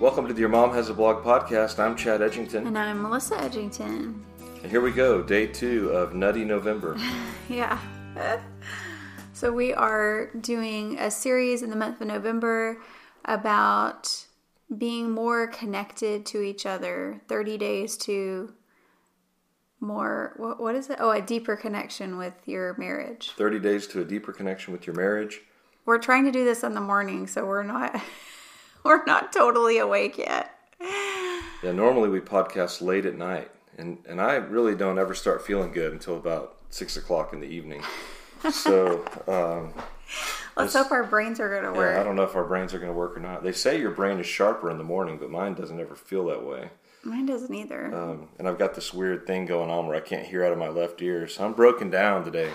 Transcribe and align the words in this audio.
Welcome 0.00 0.26
to 0.26 0.34
the 0.34 0.40
Your 0.40 0.48
Mom 0.48 0.72
Has 0.72 0.90
a 0.90 0.94
Blog 0.94 1.22
podcast. 1.22 1.78
I'm 1.78 1.94
Chad 1.94 2.20
Edgington. 2.20 2.66
And 2.66 2.76
I'm 2.76 3.00
Melissa 3.00 3.36
Edgington. 3.36 4.20
And 4.60 4.70
here 4.70 4.80
we 4.80 4.90
go, 4.90 5.22
day 5.22 5.46
two 5.46 5.90
of 5.90 6.14
Nutty 6.14 6.44
November. 6.44 6.98
yeah. 7.48 7.78
so 9.32 9.52
we 9.52 9.72
are 9.72 10.30
doing 10.40 10.98
a 10.98 11.12
series 11.12 11.62
in 11.62 11.70
the 11.70 11.76
month 11.76 12.00
of 12.00 12.08
November 12.08 12.78
about 13.24 14.26
being 14.76 15.12
more 15.12 15.46
connected 15.46 16.26
to 16.26 16.42
each 16.42 16.66
other 16.66 17.20
30 17.28 17.56
days 17.56 17.96
to 17.98 18.52
more 19.78 20.34
what, 20.38 20.60
what 20.60 20.74
is 20.74 20.90
it 20.90 20.96
oh 20.98 21.10
a 21.10 21.20
deeper 21.20 21.56
connection 21.56 22.16
with 22.16 22.34
your 22.46 22.74
marriage 22.78 23.32
30 23.36 23.60
days 23.60 23.86
to 23.86 24.00
a 24.00 24.04
deeper 24.04 24.32
connection 24.32 24.72
with 24.72 24.86
your 24.86 24.96
marriage 24.96 25.42
we're 25.84 25.98
trying 25.98 26.24
to 26.24 26.32
do 26.32 26.42
this 26.44 26.64
in 26.64 26.72
the 26.72 26.80
morning 26.80 27.26
so 27.26 27.44
we're 27.44 27.62
not 27.62 28.00
we're 28.84 29.04
not 29.04 29.32
totally 29.32 29.78
awake 29.78 30.18
yet 30.18 30.50
yeah 30.80 31.72
normally 31.72 32.08
we 32.08 32.20
podcast 32.20 32.80
late 32.80 33.06
at 33.06 33.16
night 33.16 33.50
and 33.78 33.98
and 34.08 34.20
i 34.20 34.34
really 34.34 34.74
don't 34.74 34.98
ever 34.98 35.14
start 35.14 35.44
feeling 35.44 35.72
good 35.72 35.92
until 35.92 36.16
about 36.16 36.56
six 36.70 36.96
o'clock 36.96 37.32
in 37.32 37.40
the 37.40 37.46
evening 37.46 37.82
so 38.50 39.04
um, 39.26 39.72
Let's 40.56 40.74
hope 40.74 40.92
our 40.92 41.04
brains 41.04 41.40
are 41.40 41.48
going 41.48 41.64
to 41.64 41.76
work. 41.76 41.94
Yeah, 41.94 42.00
I 42.00 42.04
don't 42.04 42.14
know 42.14 42.22
if 42.22 42.36
our 42.36 42.44
brains 42.44 42.72
are 42.74 42.78
going 42.78 42.92
to 42.92 42.96
work 42.96 43.16
or 43.16 43.20
not. 43.20 43.42
They 43.42 43.52
say 43.52 43.80
your 43.80 43.90
brain 43.90 44.20
is 44.20 44.26
sharper 44.26 44.70
in 44.70 44.78
the 44.78 44.84
morning, 44.84 45.18
but 45.18 45.30
mine 45.30 45.54
doesn't 45.54 45.80
ever 45.80 45.96
feel 45.96 46.26
that 46.26 46.44
way. 46.44 46.70
Mine 47.02 47.26
doesn't 47.26 47.52
either. 47.52 47.92
Um, 47.94 48.28
and 48.38 48.48
I've 48.48 48.58
got 48.58 48.74
this 48.74 48.94
weird 48.94 49.26
thing 49.26 49.46
going 49.46 49.68
on 49.68 49.86
where 49.86 49.96
I 49.96 50.00
can't 50.00 50.26
hear 50.26 50.44
out 50.44 50.52
of 50.52 50.58
my 50.58 50.68
left 50.68 51.02
ear, 51.02 51.26
so 51.26 51.44
I'm 51.44 51.54
broken 51.54 51.90
down 51.90 52.24
today. 52.24 52.50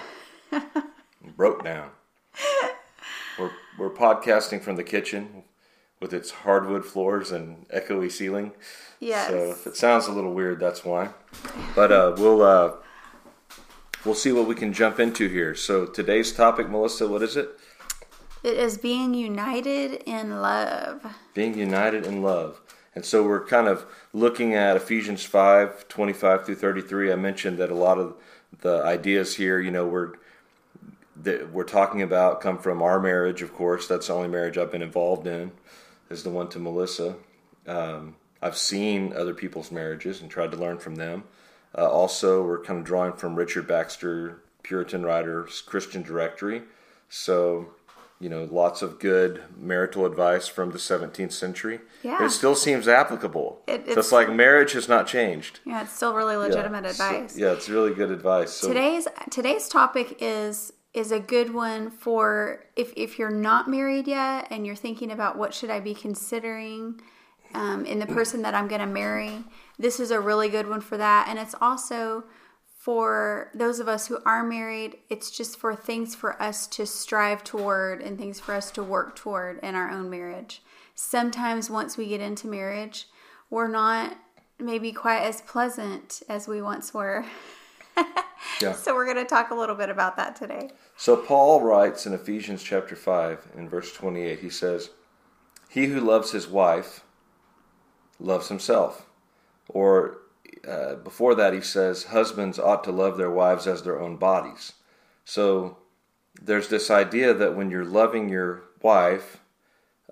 Broke 1.36 1.64
down. 1.64 1.92
We're 3.38 3.52
we're 3.78 3.90
podcasting 3.94 4.62
from 4.62 4.76
the 4.76 4.84
kitchen 4.84 5.44
with 6.00 6.14
its 6.14 6.32
hardwood 6.32 6.86
floors 6.86 7.32
and 7.32 7.68
echoey 7.70 8.12
ceiling. 8.12 8.52
Yes. 9.00 9.30
So 9.30 9.38
if 9.52 9.68
it 9.68 9.76
sounds 9.76 10.08
a 10.08 10.12
little 10.12 10.34
weird, 10.34 10.60
that's 10.60 10.84
why. 10.84 11.10
But 11.76 11.92
uh, 11.92 12.16
we'll 12.18 12.42
uh, 12.42 12.74
we'll 14.06 14.16
see 14.16 14.32
what 14.32 14.48
we 14.48 14.56
can 14.56 14.74
jump 14.74 15.00
into 15.00 15.28
here. 15.28 15.56
So 15.56 15.86
today's 15.86 16.32
topic, 16.32 16.70
Melissa, 16.70 17.08
what 17.08 17.22
is 17.22 17.36
it? 17.36 17.50
It 18.44 18.58
is 18.58 18.78
being 18.78 19.14
united 19.14 20.04
in 20.06 20.42
love. 20.42 21.06
Being 21.34 21.58
united 21.58 22.06
in 22.06 22.22
love. 22.22 22.62
And 22.96 23.06
so 23.06 23.24
we're 23.24 23.46
kind 23.46 23.68
of 23.68 23.86
looking 24.14 24.56
at 24.56 24.78
Ephesians 24.78 25.24
5 25.24 25.88
25 25.88 26.46
through 26.46 26.56
33. 26.56 27.12
I 27.12 27.16
mentioned 27.16 27.58
that 27.58 27.70
a 27.70 27.76
lot 27.76 27.98
of 27.98 28.16
the 28.62 28.84
ideas 28.84 29.36
here, 29.36 29.60
you 29.60 29.72
know, 29.72 29.86
we're 29.86 30.14
that 31.22 31.52
we're 31.52 31.66
talking 31.66 32.02
about 32.02 32.40
come 32.40 32.58
from 32.58 32.82
our 32.82 33.00
marriage, 33.00 33.42
of 33.42 33.54
course. 33.54 33.88
That's 33.88 34.08
the 34.08 34.14
only 34.14 34.30
marriage 34.30 34.58
I've 34.58 34.72
been 34.72 34.82
involved 34.82 35.28
in, 35.28 35.52
is 36.10 36.24
the 36.24 36.30
one 36.30 36.50
to 36.50 36.60
Melissa. 36.60 37.16
Um, 37.68 38.16
I've 38.42 38.58
seen 38.58 39.14
other 39.14 39.34
people's 39.34 39.72
marriages 39.72 40.22
and 40.22 40.30
tried 40.30 40.52
to 40.52 40.58
learn 40.58 40.80
from 40.80 40.96
them. 40.96 41.24
Uh, 41.78 41.90
also, 41.90 42.44
we're 42.44 42.64
kind 42.64 42.80
of 42.80 42.86
drawing 42.86 43.14
from 43.14 43.36
Richard 43.36 43.68
Baxter, 43.68 44.42
Puritan 44.64 45.06
writer's 45.06 45.62
Christian 45.62 46.02
Directory. 46.02 46.64
So 47.10 47.70
you 48.20 48.28
know, 48.28 48.44
lots 48.52 48.82
of 48.82 49.00
good 49.00 49.42
marital 49.58 50.06
advice 50.06 50.48
from 50.48 50.72
the 50.72 50.78
17th 50.78 51.32
century. 51.32 51.80
Yeah. 52.04 52.26
It 52.26 52.32
still 52.32 52.56
seems 52.56 52.88
applicable. 52.88 53.62
It, 53.66 53.84
it's, 53.86 53.94
so 53.94 54.00
it's 54.00 54.12
like 54.12 54.32
marriage 54.32 54.74
has 54.74 54.90
not 54.90 55.08
changed. 55.08 55.60
Yeah, 55.66 55.84
it's 55.84 55.94
still 55.94 56.14
really 56.14 56.36
legitimate 56.36 56.84
yeah. 56.84 56.90
advice. 56.90 57.34
So, 57.34 57.40
yeah, 57.40 57.54
it's 57.54 57.70
really 57.70 57.94
good 57.94 58.12
advice. 58.12 58.52
So, 58.52 58.68
today's 58.68 59.08
today's 59.30 59.70
topic 59.70 60.18
is 60.20 60.74
is 60.94 61.12
a 61.12 61.20
good 61.20 61.54
one 61.54 61.92
for 61.92 62.66
if 62.76 62.92
if 62.96 63.20
you're 63.20 63.30
not 63.30 63.70
married 63.70 64.08
yet 64.08 64.48
and 64.50 64.66
you're 64.66 64.76
thinking 64.76 65.12
about 65.12 65.38
what 65.38 65.54
should 65.54 65.70
I 65.70 65.80
be 65.80 65.94
considering 65.94 67.00
um, 67.54 67.86
in 67.86 68.00
the 68.00 68.06
person 68.06 68.42
that 68.44 68.54
I'm 68.54 68.68
going 68.68 68.82
to 68.82 68.88
marry. 68.88 69.44
This 69.78 70.00
is 70.00 70.12
a 70.12 70.20
really 70.20 70.50
good 70.50 70.68
one 70.68 70.82
for 70.82 70.98
that, 70.98 71.28
and 71.28 71.40
it's 71.40 71.56
also 71.60 72.24
for 72.80 73.52
those 73.54 73.80
of 73.80 73.90
us 73.90 74.08
who 74.08 74.20
are 74.26 74.44
married, 74.44 74.98
it's 75.10 75.30
just 75.30 75.60
for 75.60 75.76
things 75.76 76.16
for 76.16 76.42
us 76.42 76.66
to 76.68 76.86
strive 76.86 77.44
toward 77.44 78.02
and 78.02 78.18
things 78.18 78.40
for 78.40 78.54
us 78.56 78.72
to 78.72 78.82
work 78.82 79.16
toward 79.16 79.60
in 79.60 79.76
our 79.76 79.92
own 79.92 80.10
marriage. 80.10 80.62
Sometimes 80.96 81.70
once 81.70 81.98
we 81.98 82.08
get 82.08 82.22
into 82.22 82.48
marriage, 82.48 83.08
we're 83.50 83.68
not 83.68 84.18
maybe 84.58 84.92
quite 84.92 85.24
as 85.24 85.42
pleasant 85.42 86.24
as 86.30 86.48
we 86.48 86.62
once 86.62 86.94
were. 86.94 87.26
yeah. 88.62 88.74
So 88.74 88.94
we're 88.94 89.06
going 89.06 89.18
to 89.18 89.30
talk 89.30 89.52
a 89.52 89.56
little 89.56 89.76
bit 89.76 89.90
about 89.90 90.16
that 90.18 90.36
today. 90.36 90.72
So 90.98 91.16
Paul 91.16 91.62
writes 91.62 92.06
in 92.06 92.14
Ephesians 92.14 92.64
chapter 92.64 92.96
5 92.96 93.50
in 93.56 93.70
verse 93.70 93.94
28, 93.94 94.40
he 94.40 94.50
says, 94.50 94.90
"He 95.70 95.86
who 95.86 96.00
loves 96.00 96.32
his 96.32 96.48
wife 96.48 97.02
loves 98.20 98.50
himself." 98.50 99.06
Or 99.70 100.18
uh, 100.68 100.96
before 100.96 101.36
that, 101.36 101.54
he 101.54 101.62
says 101.62 102.06
husbands 102.06 102.60
ought 102.60 102.84
to 102.84 102.92
love 102.92 103.18
their 103.18 103.32
wives 103.32 103.68
as 103.68 103.84
their 103.84 104.00
own 104.00 104.18
bodies. 104.18 104.74
So 105.26 105.78
there's 106.42 106.70
this 106.70 106.90
idea 106.90 107.34
that 107.34 107.56
when 107.56 107.70
you're 107.70 107.86
loving 107.86 108.30
your 108.30 108.64
wife, 108.82 109.42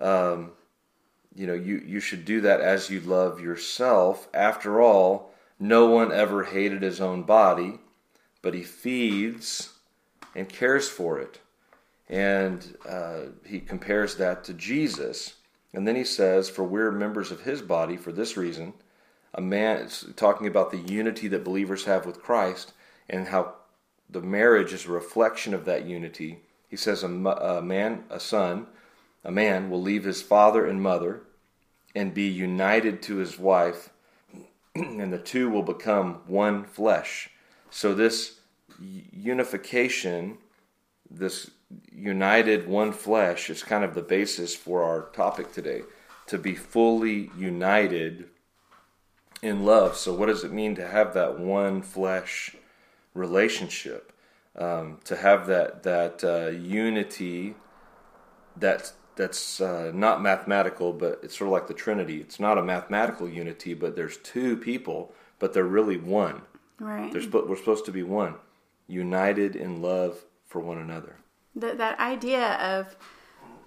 um, 0.00 0.52
you 1.34 1.46
know, 1.46 1.54
you, 1.54 1.82
you 1.84 2.00
should 2.00 2.24
do 2.24 2.40
that 2.42 2.60
as 2.60 2.90
you 2.90 3.00
love 3.00 3.40
yourself. 3.40 4.28
After 4.32 4.80
all, 4.80 5.32
no 5.58 5.86
one 5.86 6.12
ever 6.12 6.44
hated 6.44 6.82
his 6.82 7.00
own 7.00 7.22
body, 7.22 7.78
but 8.42 8.54
he 8.54 8.62
feeds 8.62 9.72
and 10.34 10.48
cares 10.48 10.88
for 10.88 11.18
it. 11.18 11.40
And 12.08 12.76
uh, 12.88 13.20
he 13.44 13.60
compares 13.60 14.16
that 14.16 14.44
to 14.44 14.54
Jesus. 14.54 15.34
And 15.74 15.86
then 15.86 15.96
he 15.96 16.04
says, 16.04 16.48
For 16.48 16.64
we're 16.64 16.90
members 16.90 17.30
of 17.30 17.42
his 17.42 17.60
body 17.60 17.96
for 17.96 18.12
this 18.12 18.36
reason 18.36 18.74
a 19.34 19.40
man 19.40 19.88
talking 20.16 20.46
about 20.46 20.70
the 20.70 20.78
unity 20.78 21.28
that 21.28 21.44
believers 21.44 21.84
have 21.84 22.06
with 22.06 22.22
Christ 22.22 22.72
and 23.08 23.28
how 23.28 23.54
the 24.08 24.22
marriage 24.22 24.72
is 24.72 24.86
a 24.86 24.90
reflection 24.90 25.52
of 25.54 25.64
that 25.66 25.84
unity. 25.84 26.40
He 26.68 26.76
says 26.76 27.02
a, 27.02 27.08
a 27.08 27.62
man, 27.62 28.04
a 28.10 28.20
son, 28.20 28.66
a 29.24 29.30
man 29.30 29.70
will 29.70 29.82
leave 29.82 30.04
his 30.04 30.22
father 30.22 30.66
and 30.66 30.82
mother 30.82 31.22
and 31.94 32.14
be 32.14 32.26
united 32.26 33.02
to 33.02 33.16
his 33.16 33.38
wife, 33.38 33.90
and 35.00 35.12
the 35.12 35.18
two 35.18 35.50
will 35.50 35.62
become 35.62 36.20
one 36.26 36.64
flesh. 36.64 37.30
So 37.70 37.94
this 37.94 38.40
unification, 38.78 40.38
this 41.10 41.50
united 41.92 42.68
one 42.68 42.92
flesh, 42.92 43.50
is 43.50 43.62
kind 43.62 43.84
of 43.84 43.94
the 43.94 44.02
basis 44.02 44.54
for 44.54 44.82
our 44.82 45.08
topic 45.10 45.52
today. 45.52 45.82
To 46.28 46.38
be 46.38 46.54
fully 46.54 47.30
united 47.36 48.28
in 49.42 49.64
love. 49.64 49.96
So, 49.96 50.14
what 50.14 50.26
does 50.26 50.44
it 50.44 50.52
mean 50.52 50.74
to 50.74 50.86
have 50.86 51.14
that 51.14 51.38
one 51.38 51.82
flesh 51.82 52.54
relationship? 53.14 54.12
Um, 54.56 54.98
to 55.04 55.16
have 55.16 55.46
that 55.46 55.84
that 55.84 56.24
uh, 56.24 56.50
unity 56.50 57.54
that 58.56 58.92
that's 59.18 59.60
uh, 59.60 59.92
not 59.94 60.22
mathematical, 60.22 60.94
but 60.94 61.20
it's 61.22 61.36
sort 61.36 61.48
of 61.48 61.52
like 61.52 61.66
the 61.66 61.74
Trinity. 61.74 62.20
It's 62.20 62.40
not 62.40 62.56
a 62.56 62.62
mathematical 62.62 63.28
unity, 63.28 63.74
but 63.74 63.94
there's 63.94 64.16
two 64.16 64.56
people, 64.56 65.12
but 65.38 65.52
they're 65.52 65.64
really 65.64 65.98
one. 65.98 66.40
Right. 66.80 67.12
There's, 67.12 67.28
we're 67.28 67.56
supposed 67.56 67.84
to 67.84 67.92
be 67.92 68.02
one, 68.02 68.36
united 68.86 69.56
in 69.56 69.82
love 69.82 70.24
for 70.46 70.60
one 70.60 70.78
another. 70.78 71.16
The, 71.54 71.74
that 71.74 72.00
idea 72.00 72.54
of 72.54 72.96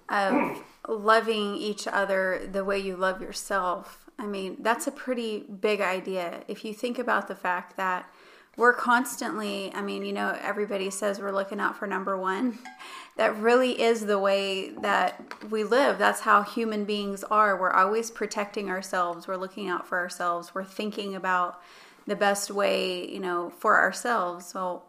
of 0.08 0.62
loving 0.88 1.54
each 1.54 1.86
other 1.86 2.46
the 2.50 2.64
way 2.64 2.78
you 2.78 2.96
love 2.96 3.22
yourself 3.22 4.02
I 4.22 4.26
mean, 4.26 4.58
that's 4.60 4.86
a 4.86 4.92
pretty 4.92 5.40
big 5.40 5.80
idea. 5.80 6.44
If 6.46 6.64
you 6.64 6.72
think 6.72 6.98
about 6.98 7.28
the 7.28 7.34
fact 7.34 7.76
that 7.76 8.08
we're 8.56 8.72
constantly, 8.72 9.72
I 9.74 9.82
mean, 9.82 10.04
you 10.04 10.12
know, 10.12 10.38
everybody 10.40 10.90
says 10.90 11.18
we're 11.18 11.32
looking 11.32 11.58
out 11.58 11.76
for 11.76 11.86
number 11.86 12.16
one. 12.16 12.58
That 13.16 13.36
really 13.36 13.80
is 13.80 14.06
the 14.06 14.18
way 14.18 14.70
that 14.70 15.22
we 15.50 15.64
live. 15.64 15.98
That's 15.98 16.20
how 16.20 16.42
human 16.42 16.84
beings 16.84 17.22
are. 17.24 17.60
We're 17.60 17.70
always 17.70 18.10
protecting 18.10 18.70
ourselves, 18.70 19.28
we're 19.28 19.36
looking 19.36 19.68
out 19.68 19.86
for 19.86 19.98
ourselves, 19.98 20.54
we're 20.54 20.64
thinking 20.64 21.14
about 21.14 21.60
the 22.06 22.16
best 22.16 22.50
way, 22.50 23.08
you 23.08 23.20
know, 23.20 23.50
for 23.50 23.78
ourselves. 23.78 24.46
So 24.46 24.82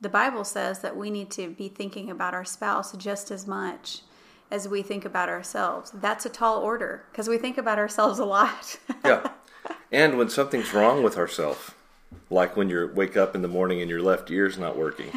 the 0.00 0.08
Bible 0.08 0.44
says 0.44 0.80
that 0.80 0.96
we 0.96 1.10
need 1.10 1.30
to 1.32 1.50
be 1.50 1.68
thinking 1.68 2.10
about 2.10 2.34
our 2.34 2.44
spouse 2.44 2.92
just 2.96 3.30
as 3.30 3.46
much 3.46 4.00
as 4.50 4.68
we 4.68 4.82
think 4.82 5.04
about 5.04 5.28
ourselves. 5.28 5.92
That's 5.94 6.26
a 6.26 6.28
tall 6.28 6.60
order 6.60 7.04
because 7.10 7.28
we 7.28 7.38
think 7.38 7.56
about 7.56 7.78
ourselves 7.78 8.18
a 8.18 8.24
lot. 8.24 8.78
yeah. 9.04 9.30
And 9.90 10.18
when 10.18 10.28
something's 10.28 10.74
wrong 10.74 11.02
with 11.02 11.16
ourselves, 11.16 11.72
like 12.30 12.56
when 12.56 12.68
you 12.68 12.90
wake 12.94 13.16
up 13.16 13.34
in 13.34 13.42
the 13.42 13.48
morning 13.48 13.80
and 13.80 13.88
your 13.88 14.02
left 14.02 14.30
ear's 14.30 14.58
not 14.58 14.76
working, 14.76 15.10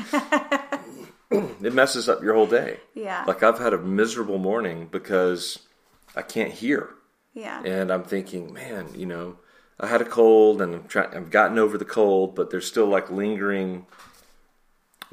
it 1.61 1.73
messes 1.73 2.09
up 2.09 2.21
your 2.23 2.33
whole 2.33 2.47
day. 2.47 2.79
Yeah. 2.93 3.23
Like 3.27 3.43
I've 3.43 3.59
had 3.59 3.73
a 3.73 3.77
miserable 3.77 4.37
morning 4.37 4.87
because 4.91 5.59
I 6.15 6.21
can't 6.21 6.51
hear. 6.51 6.89
Yeah. 7.33 7.61
And 7.63 7.91
I'm 7.91 8.03
thinking, 8.03 8.53
man, 8.53 8.87
you 8.95 9.05
know, 9.05 9.37
I 9.79 9.87
had 9.87 10.01
a 10.01 10.05
cold 10.05 10.61
and 10.61 10.73
I'm 10.75 10.87
trying, 10.87 11.13
I've 11.13 11.29
gotten 11.29 11.59
over 11.59 11.77
the 11.77 11.85
cold, 11.85 12.35
but 12.35 12.49
there's 12.49 12.65
still 12.67 12.85
like 12.87 13.11
lingering 13.11 13.85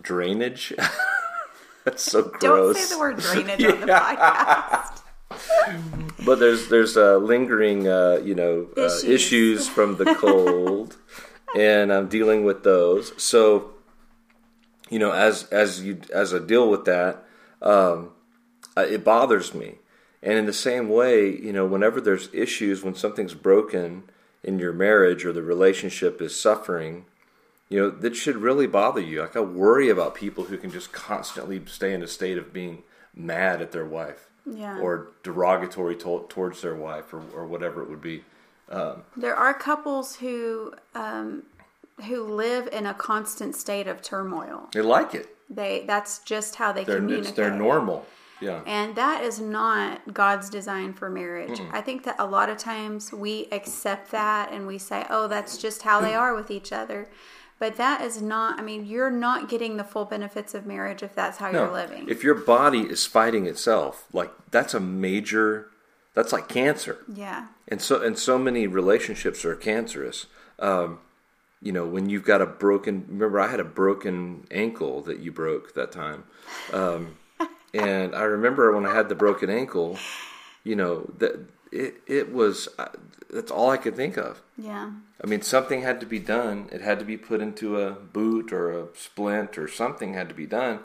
drainage. 0.00 0.72
That's 1.84 2.02
so 2.04 2.22
gross. 2.22 2.76
Don't 2.76 2.86
say 2.86 2.94
the 2.94 2.98
word 3.00 3.16
drainage 3.18 3.60
yeah. 3.60 3.72
on 3.72 3.80
the 3.80 3.86
podcast. 3.92 5.02
but 6.24 6.38
there's 6.38 6.68
there's 6.68 6.96
uh, 6.96 7.16
lingering, 7.16 7.88
uh, 7.88 8.20
you 8.22 8.34
know, 8.36 8.68
uh, 8.76 8.82
Issues. 8.82 9.04
issues 9.04 9.68
from 9.68 9.96
the 9.96 10.14
cold, 10.14 10.96
and 11.56 11.92
I'm 11.92 12.06
dealing 12.08 12.44
with 12.44 12.62
those. 12.62 13.12
So, 13.20 13.71
you 14.92 14.98
know, 14.98 15.12
as 15.12 15.44
as 15.44 15.82
you 15.82 16.00
as 16.12 16.34
I 16.34 16.38
deal 16.38 16.68
with 16.68 16.84
that, 16.84 17.24
um, 17.62 18.10
it 18.76 19.02
bothers 19.04 19.54
me. 19.54 19.78
And 20.22 20.34
in 20.38 20.46
the 20.46 20.52
same 20.52 20.88
way, 20.88 21.28
you 21.30 21.52
know, 21.52 21.64
whenever 21.66 22.00
there's 22.00 22.28
issues, 22.32 22.82
when 22.84 22.94
something's 22.94 23.34
broken 23.34 24.04
in 24.44 24.58
your 24.58 24.72
marriage 24.72 25.24
or 25.24 25.32
the 25.32 25.42
relationship 25.42 26.20
is 26.20 26.38
suffering, 26.38 27.06
you 27.70 27.80
know, 27.80 27.90
that 27.90 28.14
should 28.14 28.36
really 28.36 28.66
bother 28.66 29.00
you. 29.00 29.20
Like 29.22 29.34
I 29.34 29.40
worry 29.40 29.88
about 29.88 30.14
people 30.14 30.44
who 30.44 30.58
can 30.58 30.70
just 30.70 30.92
constantly 30.92 31.62
stay 31.66 31.92
in 31.94 32.02
a 32.02 32.06
state 32.06 32.36
of 32.38 32.52
being 32.52 32.82
mad 33.14 33.60
at 33.62 33.72
their 33.72 33.84
wife 33.86 34.28
Yeah. 34.46 34.78
or 34.78 35.08
derogatory 35.22 35.96
to- 35.96 36.26
towards 36.28 36.60
their 36.60 36.74
wife 36.76 37.12
or, 37.14 37.22
or 37.34 37.46
whatever 37.46 37.82
it 37.82 37.88
would 37.88 38.02
be. 38.02 38.24
There 39.16 39.34
are 39.36 39.54
couples 39.54 40.16
who 40.16 40.74
um, 40.94 41.42
who 42.06 42.24
live 42.24 42.68
in 42.72 42.86
a 42.86 42.94
constant 42.94 43.54
state 43.54 43.86
of 43.86 44.02
turmoil. 44.02 44.68
They 44.72 44.82
like 44.82 45.14
it. 45.14 45.36
They 45.50 45.84
that's 45.86 46.20
just 46.20 46.56
how 46.56 46.72
they 46.72 46.84
They're, 46.84 46.96
communicate. 46.96 47.38
it's, 47.38 47.56
normal. 47.56 48.06
Yeah. 48.40 48.62
And 48.66 48.96
that 48.96 49.22
is 49.22 49.38
not 49.40 50.12
God's 50.12 50.50
design 50.50 50.94
for 50.94 51.08
marriage. 51.08 51.60
I 51.70 51.80
think 51.80 52.02
that 52.04 52.16
a 52.18 52.26
lot 52.26 52.48
of 52.50 52.58
times 52.58 53.12
we 53.12 53.46
accept 53.52 54.10
that 54.10 54.50
and 54.50 54.66
we 54.66 54.78
say, 54.78 55.06
oh, 55.08 55.28
that's 55.28 55.56
just 55.58 55.82
how 55.82 56.00
they 56.00 56.14
are 56.14 56.34
with 56.34 56.50
each 56.50 56.72
other. 56.72 57.08
But 57.60 57.76
that 57.76 58.00
is 58.00 58.20
not, 58.20 58.58
I 58.58 58.62
mean, 58.62 58.84
you're 58.84 59.12
not 59.12 59.48
getting 59.48 59.76
the 59.76 59.84
full 59.84 60.04
benefits 60.04 60.54
of 60.54 60.66
marriage 60.66 61.04
if 61.04 61.14
that's 61.14 61.38
how 61.38 61.50
you're 61.50 61.72
living. 61.72 62.08
if 62.08 62.24
your 62.24 62.34
body 62.34 62.80
is 62.80 63.06
fighting 63.06 63.46
itself, 63.46 64.06
like 64.12 64.32
that's 64.50 64.74
a 64.74 64.80
major, 64.80 65.68
that's 66.12 66.32
like 66.32 66.48
cancer. 66.48 66.98
yeah. 67.14 67.46
and 67.68 67.80
so 67.80 68.02
and 68.02 68.18
so 68.18 68.36
many 68.38 68.66
relationships 68.66 69.44
are 69.44 69.54
cancerous. 69.54 70.26
Um, 70.58 70.98
you 71.62 71.72
know, 71.72 71.86
when 71.86 72.10
you've 72.10 72.24
got 72.24 72.42
a 72.42 72.46
broken. 72.46 73.06
Remember, 73.08 73.40
I 73.40 73.48
had 73.48 73.60
a 73.60 73.64
broken 73.64 74.46
ankle 74.50 75.00
that 75.02 75.20
you 75.20 75.30
broke 75.30 75.74
that 75.74 75.92
time, 75.92 76.24
um, 76.72 77.16
and 77.74 78.14
I 78.14 78.22
remember 78.22 78.74
when 78.74 78.84
I 78.84 78.94
had 78.94 79.08
the 79.08 79.14
broken 79.14 79.48
ankle. 79.48 79.98
You 80.64 80.76
know 80.76 81.10
that 81.18 81.40
it 81.70 82.02
it 82.06 82.32
was. 82.32 82.68
Uh, 82.78 82.88
that's 83.30 83.50
all 83.50 83.70
I 83.70 83.78
could 83.78 83.96
think 83.96 84.18
of. 84.18 84.42
Yeah. 84.58 84.90
I 85.22 85.26
mean, 85.26 85.40
something 85.40 85.80
had 85.80 86.00
to 86.00 86.06
be 86.06 86.18
done. 86.18 86.68
It 86.70 86.82
had 86.82 86.98
to 86.98 87.04
be 87.04 87.16
put 87.16 87.40
into 87.40 87.80
a 87.80 87.92
boot 87.92 88.52
or 88.52 88.70
a 88.70 88.88
splint 88.94 89.56
or 89.56 89.68
something 89.68 90.12
had 90.12 90.28
to 90.28 90.34
be 90.34 90.46
done, 90.46 90.80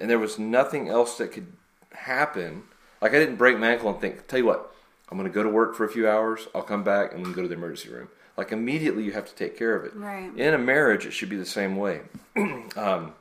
and 0.00 0.10
there 0.10 0.18
was 0.18 0.38
nothing 0.38 0.88
else 0.88 1.16
that 1.18 1.32
could 1.32 1.52
happen. 1.92 2.64
Like 3.00 3.12
I 3.14 3.18
didn't 3.20 3.36
break 3.36 3.58
my 3.58 3.70
ankle 3.72 3.90
and 3.90 4.00
think, 4.00 4.26
tell 4.26 4.40
you 4.40 4.46
what, 4.46 4.74
I'm 5.08 5.16
going 5.16 5.30
to 5.30 5.34
go 5.34 5.44
to 5.44 5.48
work 5.48 5.76
for 5.76 5.84
a 5.84 5.88
few 5.88 6.08
hours. 6.08 6.48
I'll 6.54 6.62
come 6.62 6.82
back 6.82 7.12
and 7.12 7.20
we 7.20 7.26
can 7.26 7.34
go 7.34 7.42
to 7.42 7.48
the 7.48 7.54
emergency 7.54 7.88
room. 7.90 8.08
Like 8.38 8.52
immediately, 8.52 9.02
you 9.02 9.10
have 9.12 9.26
to 9.26 9.34
take 9.34 9.58
care 9.58 9.74
of 9.74 9.84
it. 9.84 9.96
Right. 9.96 10.30
In 10.36 10.54
a 10.54 10.58
marriage, 10.58 11.04
it 11.04 11.10
should 11.10 11.28
be 11.28 11.36
the 11.36 11.44
same 11.44 11.76
way. 11.76 12.02
um, 12.76 13.14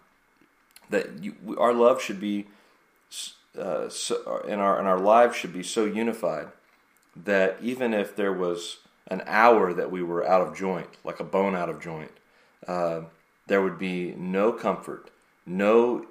that 0.92 1.24
you, 1.24 1.34
our 1.58 1.74
love 1.74 2.00
should 2.00 2.19
be, 2.19 2.46
uh, 3.60 3.90
so, 3.90 4.44
and 4.48 4.62
our 4.62 4.78
and 4.78 4.88
our 4.88 5.00
lives 5.00 5.36
should 5.36 5.52
be 5.52 5.64
so 5.64 5.86
unified 5.86 6.50
that 7.16 7.58
even 7.64 7.96
if 7.96 8.16
there 8.16 8.31
was 8.31 8.78
an 9.08 9.24
hour 9.25 9.74
that 9.74 9.90
we 9.90 10.04
were 10.04 10.24
out 10.24 10.48
of 10.48 10.56
joint, 10.56 10.90
like 11.04 11.19
a 11.19 11.24
bone 11.24 11.56
out 11.56 11.68
of 11.68 11.81
joint, 11.81 12.12
uh, 12.68 13.02
there 13.48 13.64
would 13.64 13.80
be 13.80 14.14
no 14.16 14.52
comfort, 14.52 15.10
no 15.48 16.06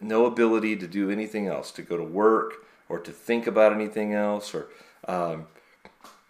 no 0.00 0.24
ability 0.24 0.76
to 0.76 0.86
do 0.86 1.10
anything 1.10 1.48
else, 1.48 1.72
to 1.72 1.82
go 1.82 1.96
to 1.96 2.04
work 2.04 2.64
or 2.88 3.00
to 3.00 3.10
think 3.10 3.48
about 3.48 3.72
anything 3.72 4.14
else. 4.14 4.54
Or, 4.54 4.68
um, 5.08 5.46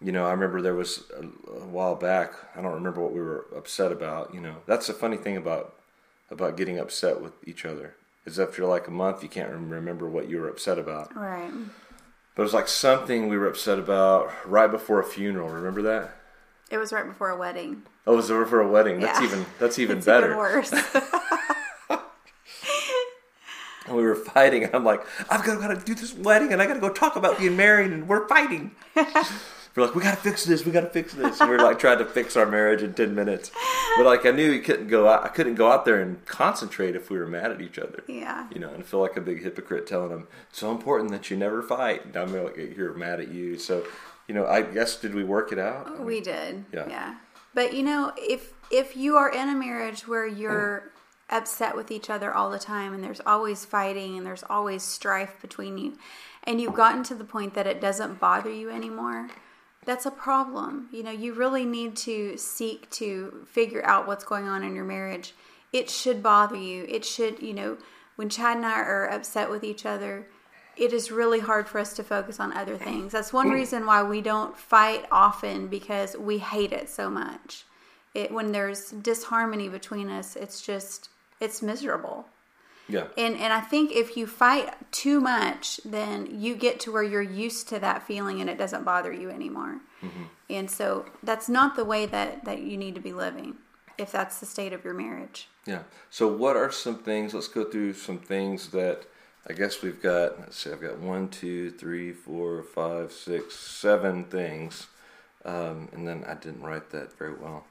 you 0.03 0.11
know, 0.11 0.25
I 0.25 0.31
remember 0.31 0.61
there 0.61 0.75
was 0.75 1.03
a, 1.17 1.23
a 1.51 1.65
while 1.65 1.95
back. 1.95 2.33
I 2.55 2.61
don't 2.61 2.73
remember 2.73 3.01
what 3.01 3.13
we 3.13 3.21
were 3.21 3.45
upset 3.55 3.91
about. 3.91 4.33
You 4.33 4.41
know, 4.41 4.55
that's 4.65 4.87
the 4.87 4.93
funny 4.93 5.17
thing 5.17 5.37
about 5.37 5.75
about 6.29 6.57
getting 6.57 6.79
upset 6.79 7.21
with 7.21 7.33
each 7.45 7.65
other 7.65 7.95
is 8.25 8.39
after 8.39 8.65
like 8.65 8.87
a 8.87 8.91
month 8.91 9.21
you 9.23 9.29
can't 9.29 9.49
remember 9.51 10.09
what 10.09 10.29
you 10.29 10.39
were 10.39 10.49
upset 10.49 10.77
about. 10.79 11.15
Right. 11.15 11.51
But 12.35 12.41
it 12.41 12.45
was 12.45 12.53
like 12.53 12.67
something 12.67 13.29
we 13.29 13.37
were 13.37 13.47
upset 13.47 13.77
about 13.79 14.31
right 14.49 14.71
before 14.71 14.99
a 14.99 15.03
funeral. 15.03 15.49
Remember 15.49 15.81
that? 15.83 16.15
It 16.71 16.77
was 16.77 16.91
right 16.91 17.05
before 17.05 17.29
a 17.29 17.37
wedding. 17.37 17.83
Oh, 18.07 18.13
it 18.13 18.15
was 18.15 18.31
over 18.31 18.45
for 18.45 18.59
a 18.61 18.67
wedding. 18.67 18.99
That's 18.99 19.19
Yeah. 19.19 19.27
even 19.27 19.45
that's 19.59 19.77
even 19.83 19.97
It's 19.97 20.05
better. 20.05 20.27
even 20.27 20.37
worse. 20.37 20.73
And 23.85 23.97
we 23.97 24.03
were 24.03 24.15
fighting. 24.15 24.63
And 24.63 24.73
I'm 24.73 24.85
like, 24.85 25.05
I've 25.29 25.43
got, 25.43 25.59
got 25.59 25.67
to 25.67 25.85
do 25.85 25.93
this 25.93 26.13
wedding, 26.13 26.53
and 26.53 26.61
I 26.61 26.67
got 26.67 26.75
to 26.75 26.79
go 26.79 26.87
talk 26.89 27.17
about 27.17 27.37
being 27.37 27.57
married, 27.57 27.91
and 27.91 28.07
we're 28.07 28.27
fighting. 28.29 28.71
we're 29.75 29.85
like, 29.85 29.95
we 29.95 30.03
got 30.03 30.15
to 30.15 30.21
fix 30.21 30.45
this. 30.45 30.65
We 30.65 30.71
got 30.71 30.81
to 30.81 30.89
fix 30.89 31.13
this. 31.13 31.41
And 31.41 31.49
we 31.49 31.55
are 31.55 31.59
like 31.59 31.79
trying 31.79 31.97
to 31.97 32.05
fix 32.05 32.37
our 32.37 32.45
marriage 32.45 32.83
in 32.83 32.93
ten 32.93 33.15
minutes. 33.15 33.51
But 33.97 34.05
like, 34.05 34.25
I 34.25 34.31
knew 34.31 34.51
you 34.51 34.61
couldn't 34.61 34.87
go 34.87 35.07
out. 35.07 35.23
I 35.23 35.29
couldn't 35.29 35.55
go 35.55 35.71
out 35.71 35.85
there 35.85 35.99
and 35.99 36.23
concentrate 36.25 36.95
if 36.95 37.09
we 37.09 37.17
were 37.17 37.27
mad 37.27 37.51
at 37.51 37.61
each 37.61 37.79
other. 37.79 38.03
yeah. 38.07 38.47
You 38.53 38.59
know, 38.59 38.69
and 38.69 38.83
I 38.83 38.85
feel 38.85 38.99
like 38.99 39.17
a 39.17 39.21
big 39.21 39.41
hypocrite 39.41 39.87
telling 39.87 40.09
them 40.09 40.27
it's 40.49 40.59
so 40.59 40.71
important 40.71 41.11
that 41.11 41.31
you 41.31 41.37
never 41.37 41.63
fight. 41.63 42.05
And 42.05 42.15
I'm 42.15 42.43
like, 42.43 42.57
you're 42.57 42.93
mad 42.93 43.19
at 43.19 43.29
you. 43.29 43.57
So, 43.57 43.83
you 44.27 44.35
know, 44.35 44.45
I 44.45 44.61
guess 44.61 44.97
did 44.97 45.15
we 45.15 45.23
work 45.23 45.51
it 45.51 45.59
out? 45.59 45.87
Oh, 45.89 46.03
we 46.03 46.21
did. 46.21 46.65
Yeah. 46.71 46.87
Yeah. 46.87 47.15
But 47.55 47.73
you 47.73 47.83
know, 47.83 48.13
if 48.17 48.53
if 48.71 48.95
you 48.95 49.17
are 49.17 49.31
in 49.31 49.49
a 49.49 49.55
marriage 49.55 50.07
where 50.07 50.27
you're 50.27 50.91
mm. 51.31 51.35
upset 51.37 51.75
with 51.75 51.89
each 51.89 52.09
other 52.09 52.33
all 52.33 52.49
the 52.49 52.59
time 52.59 52.93
and 52.93 53.03
there's 53.03 53.21
always 53.25 53.65
fighting 53.65 54.17
and 54.17 54.25
there's 54.25 54.43
always 54.49 54.83
strife 54.83 55.39
between 55.41 55.77
you 55.77 55.97
and 56.45 56.59
you've 56.59 56.73
gotten 56.73 57.03
to 57.03 57.15
the 57.15 57.23
point 57.23 57.53
that 57.53 57.67
it 57.67 57.79
doesn't 57.79 58.19
bother 58.19 58.51
you 58.51 58.69
anymore, 58.69 59.29
that's 59.85 60.05
a 60.05 60.11
problem. 60.11 60.89
You 60.91 61.03
know, 61.03 61.11
you 61.11 61.33
really 61.33 61.65
need 61.65 61.95
to 61.97 62.37
seek 62.37 62.89
to 62.91 63.45
figure 63.49 63.85
out 63.85 64.07
what's 64.07 64.23
going 64.23 64.47
on 64.47 64.63
in 64.63 64.75
your 64.75 64.85
marriage. 64.85 65.33
It 65.71 65.89
should 65.89 66.21
bother 66.21 66.55
you. 66.55 66.85
It 66.87 67.03
should, 67.03 67.41
you 67.41 67.53
know, 67.53 67.77
when 68.15 68.29
Chad 68.29 68.57
and 68.57 68.65
I 68.65 68.79
are 68.79 69.07
upset 69.07 69.49
with 69.49 69.63
each 69.63 69.85
other, 69.85 70.27
it 70.75 70.93
is 70.93 71.11
really 71.11 71.39
hard 71.39 71.67
for 71.67 71.79
us 71.79 71.93
to 71.95 72.03
focus 72.03 72.39
on 72.39 72.53
other 72.53 72.77
things. 72.77 73.11
That's 73.11 73.33
one 73.33 73.49
mm. 73.49 73.53
reason 73.53 73.85
why 73.85 74.03
we 74.03 74.21
don't 74.21 74.57
fight 74.57 75.05
often 75.11 75.67
because 75.67 76.15
we 76.17 76.39
hate 76.39 76.71
it 76.71 76.89
so 76.89 77.09
much. 77.09 77.65
It 78.13 78.31
when 78.31 78.51
there's 78.51 78.91
disharmony 78.91 79.69
between 79.69 80.09
us, 80.09 80.35
it's 80.35 80.61
just 80.61 81.09
it's 81.39 81.61
miserable. 81.61 82.25
Yeah. 82.89 83.07
And 83.17 83.35
and 83.37 83.53
I 83.53 83.61
think 83.61 83.91
if 83.91 84.17
you 84.17 84.27
fight 84.27 84.91
too 84.91 85.21
much, 85.21 85.79
then 85.85 86.39
you 86.41 86.55
get 86.55 86.79
to 86.81 86.91
where 86.91 87.03
you're 87.03 87.21
used 87.21 87.69
to 87.69 87.79
that 87.79 88.03
feeling 88.03 88.41
and 88.41 88.49
it 88.49 88.57
doesn't 88.57 88.83
bother 88.83 89.11
you 89.11 89.29
anymore. 89.29 89.79
And 90.49 90.69
so 90.69 91.05
that's 91.23 91.47
not 91.47 91.75
the 91.75 91.85
way 91.85 92.05
that 92.05 92.45
that 92.45 92.59
you 92.59 92.77
need 92.77 92.95
to 92.95 93.01
be 93.01 93.13
living 93.13 93.55
if 93.97 94.11
that's 94.11 94.39
the 94.39 94.45
state 94.45 94.73
of 94.73 94.83
your 94.83 94.93
marriage. 94.93 95.47
Yeah. 95.65 95.83
So, 96.09 96.27
what 96.27 96.55
are 96.55 96.71
some 96.71 96.97
things? 96.99 97.33
Let's 97.33 97.47
go 97.47 97.63
through 97.63 97.93
some 97.93 98.19
things 98.19 98.69
that 98.69 99.03
I 99.47 99.53
guess 99.53 99.81
we've 99.81 100.01
got. 100.01 100.39
Let's 100.39 100.57
see. 100.57 100.71
I've 100.71 100.81
got 100.81 100.99
one, 100.99 101.29
two, 101.29 101.71
three, 101.71 102.11
four, 102.11 102.63
five, 102.63 103.11
six, 103.11 103.55
seven 103.55 104.25
things, 104.25 104.87
um, 105.45 105.89
and 105.93 106.07
then 106.07 106.23
I 106.27 106.33
didn't 106.33 106.61
write 106.61 106.89
that 106.91 107.17
very 107.17 107.33
well. 107.33 107.65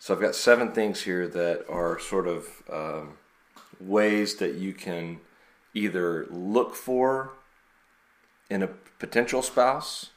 So 0.00 0.14
I've 0.14 0.20
got 0.20 0.34
seven 0.34 0.72
things 0.72 1.02
here 1.02 1.26
that 1.28 1.68
are 1.68 1.98
sort 1.98 2.28
of 2.28 2.46
um, 2.72 3.14
ways 3.80 4.36
that 4.36 4.54
you 4.54 4.72
can 4.72 5.20
either 5.74 6.26
look 6.30 6.74
for 6.74 7.32
in 8.50 8.62
a 8.62 8.68
potential 8.98 9.42
spouse, 9.42 10.10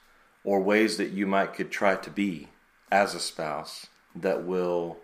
or 0.43 0.59
ways 0.59 0.97
that 0.97 1.11
you 1.11 1.27
might 1.27 1.53
could 1.53 1.69
try 1.69 1.95
to 1.95 2.09
be 2.09 2.47
as 2.91 3.13
a 3.13 3.19
spouse 3.19 3.87
that 4.15 4.43
will 4.43 4.97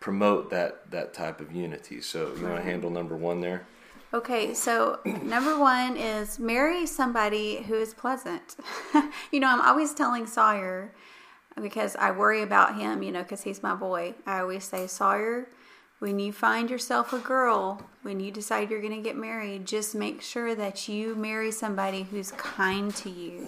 promote 0.00 0.50
that 0.50 0.90
that 0.90 1.14
type 1.14 1.40
of 1.40 1.52
unity. 1.52 2.00
So 2.00 2.34
you 2.36 2.44
want 2.44 2.56
to 2.56 2.62
handle 2.62 2.90
number 2.90 3.16
one 3.16 3.40
there? 3.40 3.66
Okay, 4.12 4.52
so 4.52 5.00
number 5.04 5.58
one 5.58 5.96
is 5.96 6.38
marry 6.38 6.84
somebody 6.86 7.62
who 7.62 7.74
is 7.74 7.94
pleasant. 7.94 8.56
you 9.32 9.40
know, 9.40 9.48
I'm 9.48 9.62
always 9.62 9.94
telling 9.94 10.26
Sawyer 10.26 10.92
because 11.60 11.96
I 11.96 12.10
worry 12.10 12.42
about 12.42 12.76
him, 12.76 13.02
you 13.02 13.12
know, 13.12 13.22
because 13.22 13.42
he's 13.42 13.62
my 13.62 13.74
boy. 13.74 14.14
I 14.26 14.40
always 14.40 14.64
say, 14.64 14.86
Sawyer, 14.86 15.48
when 16.02 16.18
you 16.18 16.32
find 16.32 16.68
yourself 16.68 17.12
a 17.12 17.18
girl, 17.20 17.80
when 18.02 18.18
you 18.18 18.32
decide 18.32 18.68
you're 18.68 18.80
going 18.80 18.96
to 18.96 19.00
get 19.00 19.16
married, 19.16 19.64
just 19.64 19.94
make 19.94 20.20
sure 20.20 20.52
that 20.52 20.88
you 20.88 21.14
marry 21.14 21.52
somebody 21.52 22.02
who's 22.02 22.32
kind 22.32 22.92
to 22.96 23.08
you. 23.08 23.46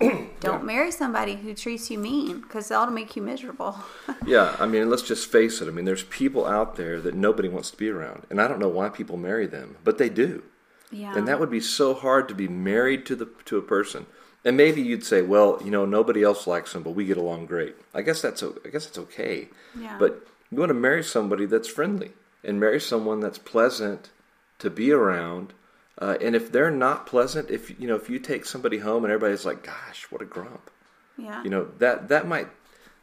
Don't 0.40 0.64
marry 0.64 0.92
somebody 0.92 1.34
who 1.34 1.52
treats 1.52 1.90
you 1.90 1.98
mean 1.98 2.42
because 2.42 2.68
that'll 2.68 2.94
make 2.94 3.16
you 3.16 3.22
miserable. 3.22 3.76
Yeah, 4.24 4.56
I 4.58 4.66
mean, 4.66 4.88
let's 4.88 5.02
just 5.02 5.30
face 5.30 5.60
it. 5.60 5.68
I 5.68 5.70
mean, 5.72 5.84
there's 5.84 6.02
people 6.04 6.46
out 6.46 6.74
there 6.76 7.00
that 7.00 7.14
nobody 7.14 7.48
wants 7.48 7.70
to 7.72 7.76
be 7.76 7.88
around, 7.88 8.24
and 8.30 8.40
I 8.40 8.48
don't 8.48 8.58
know 8.58 8.68
why 8.68 8.88
people 8.88 9.16
marry 9.16 9.46
them, 9.46 9.76
but 9.84 9.98
they 9.98 10.08
do. 10.08 10.42
yeah. 10.90 11.16
And 11.16 11.26
that 11.28 11.38
would 11.38 11.50
be 11.50 11.60
so 11.60 11.94
hard 11.94 12.28
to 12.28 12.34
be 12.34 12.48
married 12.48 13.04
to 13.06 13.14
the 13.16 13.28
to 13.46 13.56
a 13.56 13.62
person. 13.62 14.06
And 14.44 14.56
maybe 14.56 14.80
you'd 14.80 15.04
say, 15.04 15.22
well, 15.22 15.60
you 15.64 15.70
know, 15.70 15.84
nobody 15.84 16.22
else 16.24 16.46
likes 16.46 16.72
them, 16.72 16.82
but 16.82 16.90
we 16.90 17.04
get 17.04 17.16
along 17.16 17.46
great. 17.46 17.76
I 17.94 18.02
guess 18.02 18.20
that's 18.20 18.42
I 18.42 18.68
guess 18.70 18.86
that's 18.86 18.98
okay. 18.98 19.48
Yeah. 19.78 19.96
But 19.98 20.26
you 20.50 20.58
want 20.58 20.70
to 20.70 20.74
marry 20.74 21.02
somebody 21.02 21.46
that's 21.46 21.68
friendly 21.68 22.12
and 22.44 22.60
marry 22.60 22.80
someone 22.80 23.20
that's 23.20 23.38
pleasant 23.38 24.10
to 24.58 24.70
be 24.70 24.92
around. 24.92 25.52
Uh, 25.98 26.16
and 26.20 26.34
if 26.36 26.52
they're 26.52 26.70
not 26.70 27.06
pleasant, 27.06 27.50
if 27.50 27.78
you 27.80 27.86
know, 27.88 27.96
if 27.96 28.08
you 28.10 28.18
take 28.18 28.44
somebody 28.44 28.78
home 28.78 29.04
and 29.04 29.12
everybody's 29.12 29.44
like, 29.46 29.62
"Gosh, 29.64 30.06
what 30.10 30.22
a 30.22 30.26
grump," 30.26 30.70
Yeah. 31.16 31.42
You 31.42 31.50
know 31.50 31.68
that 31.78 32.08
that 32.08 32.28
might 32.28 32.48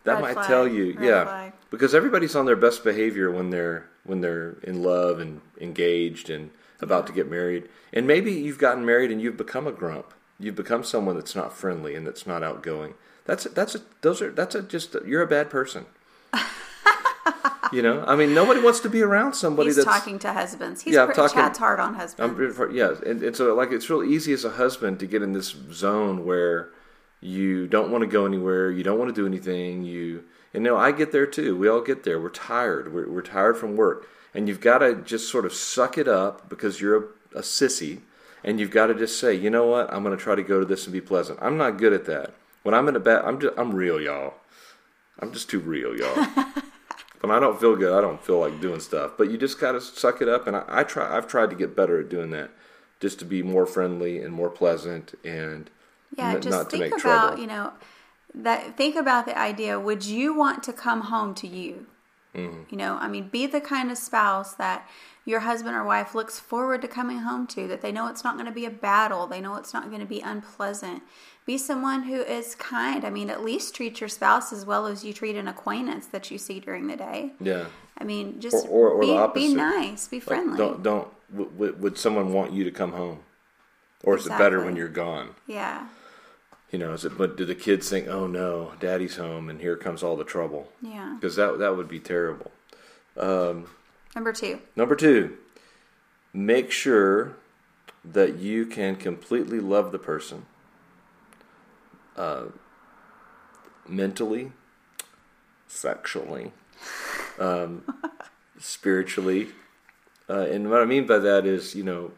that 0.04 0.14
Red 0.16 0.22
might 0.22 0.34
flag, 0.34 0.48
tell 0.48 0.68
you, 0.68 0.94
red 0.94 1.04
yeah, 1.04 1.24
flag. 1.24 1.54
because 1.72 1.96
everybody's 1.96 2.36
on 2.36 2.46
their 2.46 2.56
best 2.56 2.84
behavior 2.84 3.32
when 3.32 3.50
they're 3.50 3.88
when 4.04 4.22
they're 4.22 4.58
in 4.64 4.84
love 4.84 5.20
and 5.20 5.42
engaged 5.60 6.30
and 6.30 6.52
about 6.82 7.08
to 7.08 7.14
get 7.14 7.30
married. 7.30 7.68
And 7.94 8.06
maybe 8.06 8.32
you've 8.32 8.58
gotten 8.60 8.86
married 8.86 9.12
and 9.12 9.22
you've 9.22 9.38
become 9.38 9.66
a 9.66 9.72
grump. 9.72 10.14
You've 10.40 10.56
become 10.56 10.84
someone 10.84 11.16
that's 11.16 11.36
not 11.36 11.54
friendly 11.54 11.96
and 11.96 12.06
that's 12.06 12.28
not 12.28 12.44
outgoing. 12.44 12.96
That's 13.26 13.46
that's 13.46 13.76
a, 13.76 13.82
those 14.02 14.22
are 14.22 14.32
that's 14.32 14.56
a 14.56 14.62
just 14.62 14.96
you're 15.06 15.22
a 15.22 15.28
bad 15.28 15.50
person. 15.50 15.86
you 17.74 17.82
know, 17.82 18.04
I 18.06 18.16
mean, 18.16 18.34
nobody 18.34 18.62
wants 18.62 18.80
to 18.82 18.90
be 18.90 19.02
around 19.02 19.34
somebody 19.34 19.68
He's 19.70 19.78
that's 19.78 19.88
talking 19.88 20.20
to 20.20 20.32
husbands. 20.34 20.82
He's 20.82 20.94
Yeah, 20.94 21.06
pretty, 21.06 21.18
talking- 21.22 21.36
Chad's 21.38 21.58
hard 21.58 21.80
on 21.80 21.96
husbands. 21.96 22.60
I'm, 22.60 22.76
yeah, 22.76 22.94
and, 23.06 23.22
and 23.24 23.36
so 23.36 23.54
like 23.56 23.72
it's 23.72 23.90
real 23.90 24.04
easy 24.04 24.34
as 24.34 24.46
a 24.46 24.52
husband 24.52 25.00
to 25.00 25.08
get 25.08 25.22
in 25.22 25.34
this 25.34 25.56
zone 25.72 26.26
where 26.26 26.70
you 27.20 27.68
don't 27.68 27.92
want 27.92 28.02
to 28.04 28.08
go 28.08 28.26
anywhere, 28.26 28.70
you 28.72 28.84
don't 28.84 29.00
want 29.00 29.14
to 29.14 29.22
do 29.22 29.26
anything. 29.26 29.84
You 29.84 30.24
and 30.54 30.64
know 30.64 30.78
I 30.78 30.92
get 30.92 31.12
there 31.12 31.26
too. 31.26 31.56
We 31.58 31.68
all 31.68 31.82
get 31.82 32.04
there. 32.04 32.20
We're 32.20 32.30
tired. 32.30 32.94
We're, 32.94 33.10
we're 33.10 33.22
tired 33.22 33.58
from 33.58 33.76
work, 33.76 34.08
and 34.34 34.48
you've 34.48 34.62
got 34.62 34.80
to 34.80 34.96
just 34.96 35.30
sort 35.30 35.46
of 35.46 35.54
suck 35.54 35.98
it 35.98 36.08
up 36.08 36.50
because 36.50 36.80
you're 36.82 36.98
a, 36.98 37.40
a 37.40 37.42
sissy, 37.42 38.02
and 38.44 38.60
you've 38.60 38.72
got 38.72 38.88
to 38.88 38.94
just 38.94 39.20
say, 39.20 39.34
you 39.34 39.50
know 39.50 39.66
what, 39.66 39.92
I'm 39.92 40.04
going 40.04 40.16
to 40.16 40.22
try 40.24 40.36
to 40.36 40.44
go 40.44 40.60
to 40.60 40.66
this 40.66 40.86
and 40.86 40.94
be 40.94 41.02
pleasant. 41.02 41.40
I'm 41.42 41.58
not 41.58 41.78
good 41.78 41.94
at 41.94 42.06
that. 42.06 42.34
When 42.64 42.76
I'm 42.76 42.88
in 42.88 42.96
a 42.96 43.00
bad, 43.00 43.24
I'm 43.26 43.40
just, 43.40 43.58
I'm 43.58 43.74
real, 43.74 44.00
y'all. 44.00 44.36
I'm 45.20 45.32
just 45.32 45.50
too 45.50 45.60
real, 45.60 45.96
y'all. 45.98 46.28
when 47.24 47.32
I 47.32 47.40
don't 47.40 47.58
feel 47.60 47.76
good, 47.78 47.94
I 47.98 48.02
don't 48.02 48.22
feel 48.22 48.40
like 48.40 48.60
doing 48.60 48.82
stuff. 48.82 49.14
But 49.18 49.32
you 49.32 49.38
just 49.38 49.60
gotta 49.60 49.80
suck 49.80 50.22
it 50.22 50.28
up, 50.28 50.46
and 50.46 50.58
I, 50.58 50.64
I 50.68 50.84
try. 50.84 51.16
I've 51.16 51.28
tried 51.28 51.50
to 51.52 51.56
get 51.56 51.76
better 51.76 52.00
at 52.02 52.10
doing 52.10 52.32
that, 52.32 52.52
just 53.00 53.18
to 53.20 53.26
be 53.26 53.42
more 53.42 53.66
friendly 53.66 54.20
and 54.22 54.34
more 54.34 54.50
pleasant, 54.50 55.14
and 55.24 55.70
Yeah, 56.18 56.32
n- 56.34 56.42
just 56.42 56.50
not 56.50 56.70
to 56.70 56.78
think 56.78 56.82
make 56.82 56.92
about 57.02 57.02
trouble. 57.30 57.40
you 57.42 57.48
know 57.48 57.72
that. 58.36 58.76
Think 58.76 58.96
about 58.98 59.26
the 59.26 59.38
idea. 59.38 59.80
Would 59.80 60.06
you 60.06 60.34
want 60.36 60.64
to 60.64 60.74
come 60.74 61.02
home 61.02 61.34
to 61.36 61.48
you? 61.48 61.88
Mm-hmm. 62.36 62.64
You 62.70 62.78
know, 62.78 62.96
I 63.00 63.08
mean, 63.08 63.30
be 63.30 63.46
the 63.46 63.62
kind 63.62 63.90
of 63.92 63.98
spouse 63.98 64.56
that 64.56 64.90
your 65.24 65.42
husband 65.42 65.76
or 65.76 65.84
wife 65.84 66.14
looks 66.16 66.40
forward 66.40 66.82
to 66.82 66.88
coming 66.88 67.20
home 67.20 67.46
to. 67.48 67.68
That 67.68 67.82
they 67.82 67.92
know 67.92 68.08
it's 68.08 68.24
not 68.24 68.34
going 68.36 68.48
to 68.48 68.52
be 68.52 68.66
a 68.66 68.72
battle. 68.72 69.28
They 69.28 69.40
know 69.40 69.56
it's 69.56 69.74
not 69.74 69.88
going 69.90 70.02
to 70.02 70.06
be 70.08 70.20
unpleasant. 70.20 71.04
Be 71.46 71.58
someone 71.58 72.04
who 72.04 72.22
is 72.22 72.56
kind. 72.56 73.04
I 73.04 73.10
mean, 73.10 73.30
at 73.30 73.44
least 73.44 73.76
treat 73.76 74.00
your 74.00 74.08
spouse 74.08 74.54
as 74.54 74.66
well 74.66 74.86
as 74.88 75.04
you 75.04 75.12
treat 75.14 75.36
an 75.36 75.48
acquaintance 75.48 76.06
that 76.08 76.32
you 76.32 76.38
see 76.38 76.60
during 76.60 76.88
the 76.88 76.96
day. 76.96 77.32
yeah. 77.40 77.66
I 77.98 78.06
mean, 78.06 78.40
just 78.40 78.66
Or- 78.68 78.90
or- 78.90 79.04
or 79.04 79.06
the 79.06 79.32
be, 79.34 79.50
be 79.50 79.54
nice, 79.56 80.08
be 80.08 80.18
Like, 80.18 80.24
friendly. 80.28 80.58
don't 80.58 80.82
don't. 80.82 81.08
W- 81.32 81.52
w- 81.52 81.76
would 81.80 81.98
someone 81.98 82.34
want 82.34 82.52
you 82.52 82.64
to 82.64 82.72
come 82.72 82.94
home, 82.94 83.20
or 84.04 84.16
is 84.18 84.26
it 84.26 84.30
better 84.38 84.64
when 84.64 84.76
you're 84.76 84.88
gone? 84.90 85.36
yeah, 85.48 85.88
You 86.72 86.80
know, 86.80 86.94
is 86.94 87.06
it? 87.06 87.18
But 87.18 87.38
do 87.38 87.46
the 87.46 87.54
kids 87.56 87.88
think, 87.90 88.08
oh 88.08 88.26
no, 88.26 88.74
daddy's 88.80 89.18
home, 89.18 89.48
and 89.50 89.62
here 89.62 89.76
comes 89.78 90.02
all 90.02 90.16
the 90.16 90.24
trouble? 90.24 90.72
yeah. 90.82 91.16
Because 91.20 91.36
that 91.36 91.60
that 91.60 91.76
would 91.78 91.88
be 91.88 92.00
terrible. 92.00 92.52
Um, 93.16 93.68
number 94.16 94.34
two. 94.34 94.60
Number 94.76 94.96
two, 94.96 95.38
make 96.34 96.72
sure 96.72 97.34
that 98.04 98.36
you 98.38 98.66
can 98.66 98.96
completely 98.96 99.60
love 99.60 99.92
the 99.92 100.00
person 100.00 100.46
uh, 102.16 102.46
mentally, 103.88 104.52
sexually, 105.68 106.52
um, 107.40 107.84
spiritually. 108.60 109.50
Uh, 110.30 110.48
and 110.50 110.70
what 110.70 110.82
I 110.82 110.86
mean 110.86 111.06
by 111.06 111.20
that 111.20 111.46
is, 111.46 111.76
you 111.76 111.84
know, 111.84 112.12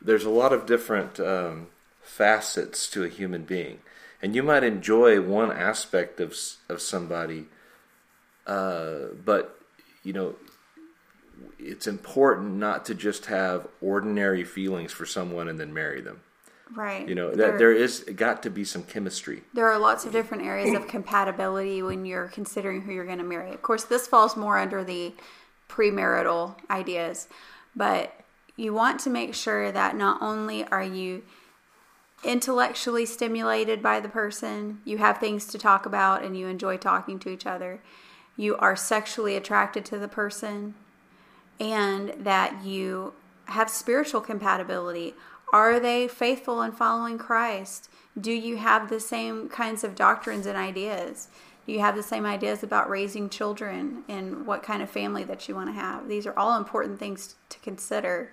there's 0.00 0.24
a 0.24 0.30
lot 0.30 0.52
of 0.52 0.66
different 0.66 1.20
um, 1.20 1.68
facets 2.02 2.88
to 2.90 3.04
a 3.04 3.08
human 3.08 3.44
being. 3.44 3.78
And 4.20 4.36
you 4.36 4.42
might 4.42 4.62
enjoy 4.62 5.20
one 5.20 5.50
aspect 5.50 6.20
of, 6.20 6.36
of 6.68 6.80
somebody, 6.80 7.46
uh, 8.46 9.08
but, 9.24 9.58
you 10.04 10.12
know, 10.12 10.36
it's 11.58 11.86
important 11.86 12.54
not 12.54 12.84
to 12.86 12.94
just 12.94 13.26
have 13.26 13.66
ordinary 13.80 14.44
feelings 14.44 14.92
for 14.92 15.06
someone 15.06 15.48
and 15.48 15.58
then 15.58 15.72
marry 15.74 16.00
them. 16.00 16.20
Right. 16.74 17.06
You 17.08 17.14
know, 17.14 17.30
There- 17.34 17.52
that 17.52 17.58
there 17.58 17.72
is 17.72 18.04
got 18.16 18.42
to 18.44 18.50
be 18.50 18.64
some 18.64 18.82
chemistry. 18.84 19.42
There 19.52 19.68
are 19.68 19.78
lots 19.78 20.04
of 20.04 20.12
different 20.12 20.44
areas 20.44 20.74
of 20.74 20.88
compatibility 20.88 21.82
when 21.82 22.04
you're 22.04 22.28
considering 22.28 22.82
who 22.82 22.92
you're 22.92 23.04
going 23.04 23.18
to 23.18 23.24
marry. 23.24 23.50
Of 23.52 23.62
course, 23.62 23.84
this 23.84 24.06
falls 24.06 24.36
more 24.36 24.58
under 24.58 24.82
the 24.82 25.14
premarital 25.68 26.56
ideas, 26.70 27.28
but 27.76 28.14
you 28.56 28.72
want 28.72 29.00
to 29.00 29.10
make 29.10 29.34
sure 29.34 29.72
that 29.72 29.96
not 29.96 30.20
only 30.20 30.64
are 30.66 30.82
you 30.82 31.22
intellectually 32.24 33.04
stimulated 33.04 33.82
by 33.82 33.98
the 33.98 34.08
person, 34.08 34.80
you 34.84 34.98
have 34.98 35.18
things 35.18 35.46
to 35.46 35.58
talk 35.58 35.86
about 35.86 36.22
and 36.22 36.36
you 36.38 36.46
enjoy 36.46 36.76
talking 36.76 37.18
to 37.18 37.28
each 37.28 37.46
other, 37.46 37.80
you 38.36 38.56
are 38.56 38.76
sexually 38.76 39.36
attracted 39.36 39.84
to 39.84 39.98
the 39.98 40.08
person, 40.08 40.74
and 41.58 42.10
that 42.18 42.64
you 42.64 43.12
have 43.46 43.68
spiritual 43.68 44.20
compatibility. 44.20 45.14
Are 45.52 45.78
they 45.78 46.08
faithful 46.08 46.62
in 46.62 46.72
following 46.72 47.18
Christ? 47.18 47.90
Do 48.18 48.32
you 48.32 48.56
have 48.56 48.88
the 48.88 49.00
same 49.00 49.48
kinds 49.48 49.84
of 49.84 49.94
doctrines 49.94 50.46
and 50.46 50.56
ideas? 50.56 51.28
Do 51.66 51.72
you 51.72 51.80
have 51.80 51.94
the 51.94 52.02
same 52.02 52.26
ideas 52.26 52.62
about 52.62 52.90
raising 52.90 53.28
children 53.28 54.02
and 54.08 54.46
what 54.46 54.62
kind 54.62 54.82
of 54.82 54.90
family 54.90 55.24
that 55.24 55.48
you 55.48 55.54
want 55.54 55.68
to 55.68 55.74
have? 55.74 56.08
These 56.08 56.26
are 56.26 56.36
all 56.36 56.56
important 56.56 56.98
things 56.98 57.36
to 57.50 57.58
consider. 57.60 58.32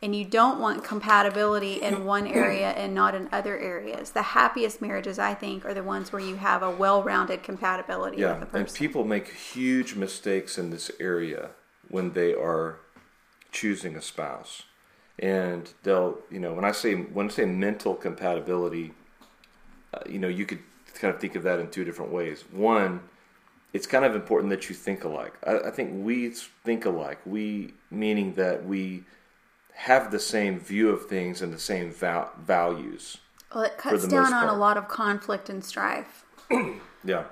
And 0.00 0.16
you 0.16 0.24
don't 0.24 0.58
want 0.58 0.82
compatibility 0.82 1.74
in 1.74 2.04
one 2.04 2.26
area 2.26 2.70
and 2.70 2.94
not 2.94 3.14
in 3.14 3.28
other 3.30 3.56
areas. 3.58 4.10
The 4.10 4.22
happiest 4.22 4.80
marriages, 4.80 5.18
I 5.18 5.34
think, 5.34 5.64
are 5.64 5.74
the 5.74 5.82
ones 5.82 6.12
where 6.12 6.22
you 6.22 6.36
have 6.36 6.62
a 6.62 6.70
well 6.70 7.02
rounded 7.02 7.42
compatibility 7.42 8.18
Yeah, 8.18 8.40
with 8.40 8.50
the 8.50 8.58
and 8.58 8.74
people 8.74 9.04
make 9.04 9.28
huge 9.28 9.94
mistakes 9.94 10.58
in 10.58 10.70
this 10.70 10.90
area 10.98 11.50
when 11.88 12.12
they 12.12 12.34
are 12.34 12.80
choosing 13.52 13.94
a 13.94 14.02
spouse, 14.02 14.62
and 15.22 15.72
they'll, 15.84 16.18
you 16.30 16.40
know, 16.40 16.52
when 16.52 16.64
I 16.64 16.72
say 16.72 16.94
when 16.94 17.26
I 17.26 17.30
say 17.30 17.44
mental 17.46 17.94
compatibility, 17.94 18.92
uh, 19.94 20.00
you 20.06 20.18
know, 20.18 20.28
you 20.28 20.44
could 20.44 20.58
kind 20.94 21.14
of 21.14 21.20
think 21.20 21.36
of 21.36 21.44
that 21.44 21.60
in 21.60 21.70
two 21.70 21.84
different 21.84 22.12
ways. 22.12 22.44
One, 22.50 23.00
it's 23.72 23.86
kind 23.86 24.04
of 24.04 24.14
important 24.16 24.50
that 24.50 24.68
you 24.68 24.74
think 24.74 25.04
alike. 25.04 25.34
I, 25.46 25.68
I 25.68 25.70
think 25.70 26.04
we 26.04 26.30
think 26.30 26.84
alike. 26.84 27.20
We 27.24 27.72
meaning 27.90 28.34
that 28.34 28.66
we 28.66 29.04
have 29.74 30.10
the 30.10 30.18
same 30.18 30.58
view 30.58 30.90
of 30.90 31.06
things 31.06 31.40
and 31.40 31.52
the 31.52 31.58
same 31.58 31.92
val- 31.92 32.32
values. 32.38 33.18
well, 33.54 33.64
it 33.64 33.78
cuts 33.78 34.06
down 34.06 34.34
on 34.34 34.48
a 34.48 34.54
lot 34.54 34.76
of 34.76 34.88
conflict 34.88 35.48
and 35.48 35.64
strife. 35.64 36.24
Yeah. 37.04 37.24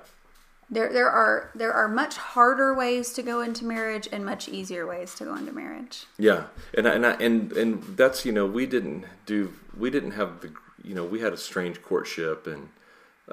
There, 0.73 0.91
there 0.91 1.09
are 1.09 1.51
there 1.53 1.73
are 1.73 1.89
much 1.89 2.15
harder 2.15 2.73
ways 2.73 3.11
to 3.13 3.21
go 3.21 3.41
into 3.41 3.65
marriage 3.65 4.07
and 4.11 4.25
much 4.25 4.47
easier 4.47 4.87
ways 4.87 5.13
to 5.15 5.25
go 5.25 5.35
into 5.35 5.51
marriage. 5.51 6.05
Yeah, 6.17 6.45
and 6.73 6.87
I- 6.87 6.93
and 6.93 7.05
I, 7.05 7.11
and 7.15 7.51
and 7.53 7.83
that's 7.97 8.25
you 8.25 8.31
know 8.31 8.45
we 8.45 8.65
didn't 8.65 9.03
do 9.25 9.53
we 9.77 9.89
didn't 9.89 10.11
have 10.11 10.39
the 10.41 10.53
you 10.83 10.95
know 10.95 11.03
we 11.03 11.19
had 11.19 11.33
a 11.33 11.37
strange 11.37 11.81
courtship 11.81 12.47
and 12.47 12.69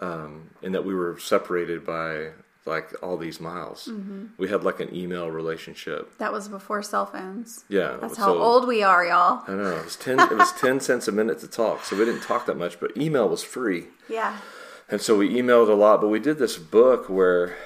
um 0.03 0.51
and 0.63 0.75
that 0.75 0.85
we 0.85 0.95
were 0.95 1.17
separated 1.19 1.87
by 1.87 2.31
like 2.67 2.93
all 3.03 3.17
these 3.17 3.41
miles. 3.41 3.89
We 4.37 4.49
had 4.49 4.63
like 4.63 4.79
an 4.81 4.95
email 4.95 5.31
relationship. 5.31 6.19
That 6.19 6.33
was 6.33 6.49
before 6.49 6.83
cell 6.83 7.07
phones. 7.07 7.65
Yeah, 7.71 7.97
That's 7.99 8.17
so- 8.17 8.23
how 8.23 8.35
old 8.37 8.67
we 8.69 8.83
are, 8.83 9.07
y'all. 9.07 9.43
I 9.49 9.53
know 9.55 9.77
it 9.79 9.85
was 9.85 9.97
ten 9.97 10.19
it 10.21 10.37
was 10.37 10.53
ten 10.53 10.81
cents 10.81 11.09
a 11.09 11.13
minute 11.13 11.39
to 11.39 11.49
talk, 11.49 11.85
so 11.85 11.97
we 11.97 12.05
didn't 12.05 12.23
talk 12.23 12.45
that 12.47 12.59
much. 12.59 12.79
But 12.81 12.97
email 12.97 13.29
was 13.29 13.43
free, 13.45 13.87
Yeah. 14.09 14.37
And 14.89 15.01
so 15.01 15.17
we 15.17 15.35
emailed 15.35 15.69
a 15.69 15.75
lot. 15.75 16.01
But 16.01 16.09
we 16.09 16.21
did 16.21 16.39
this 16.39 16.57
book 16.57 17.09
where. 17.09 17.57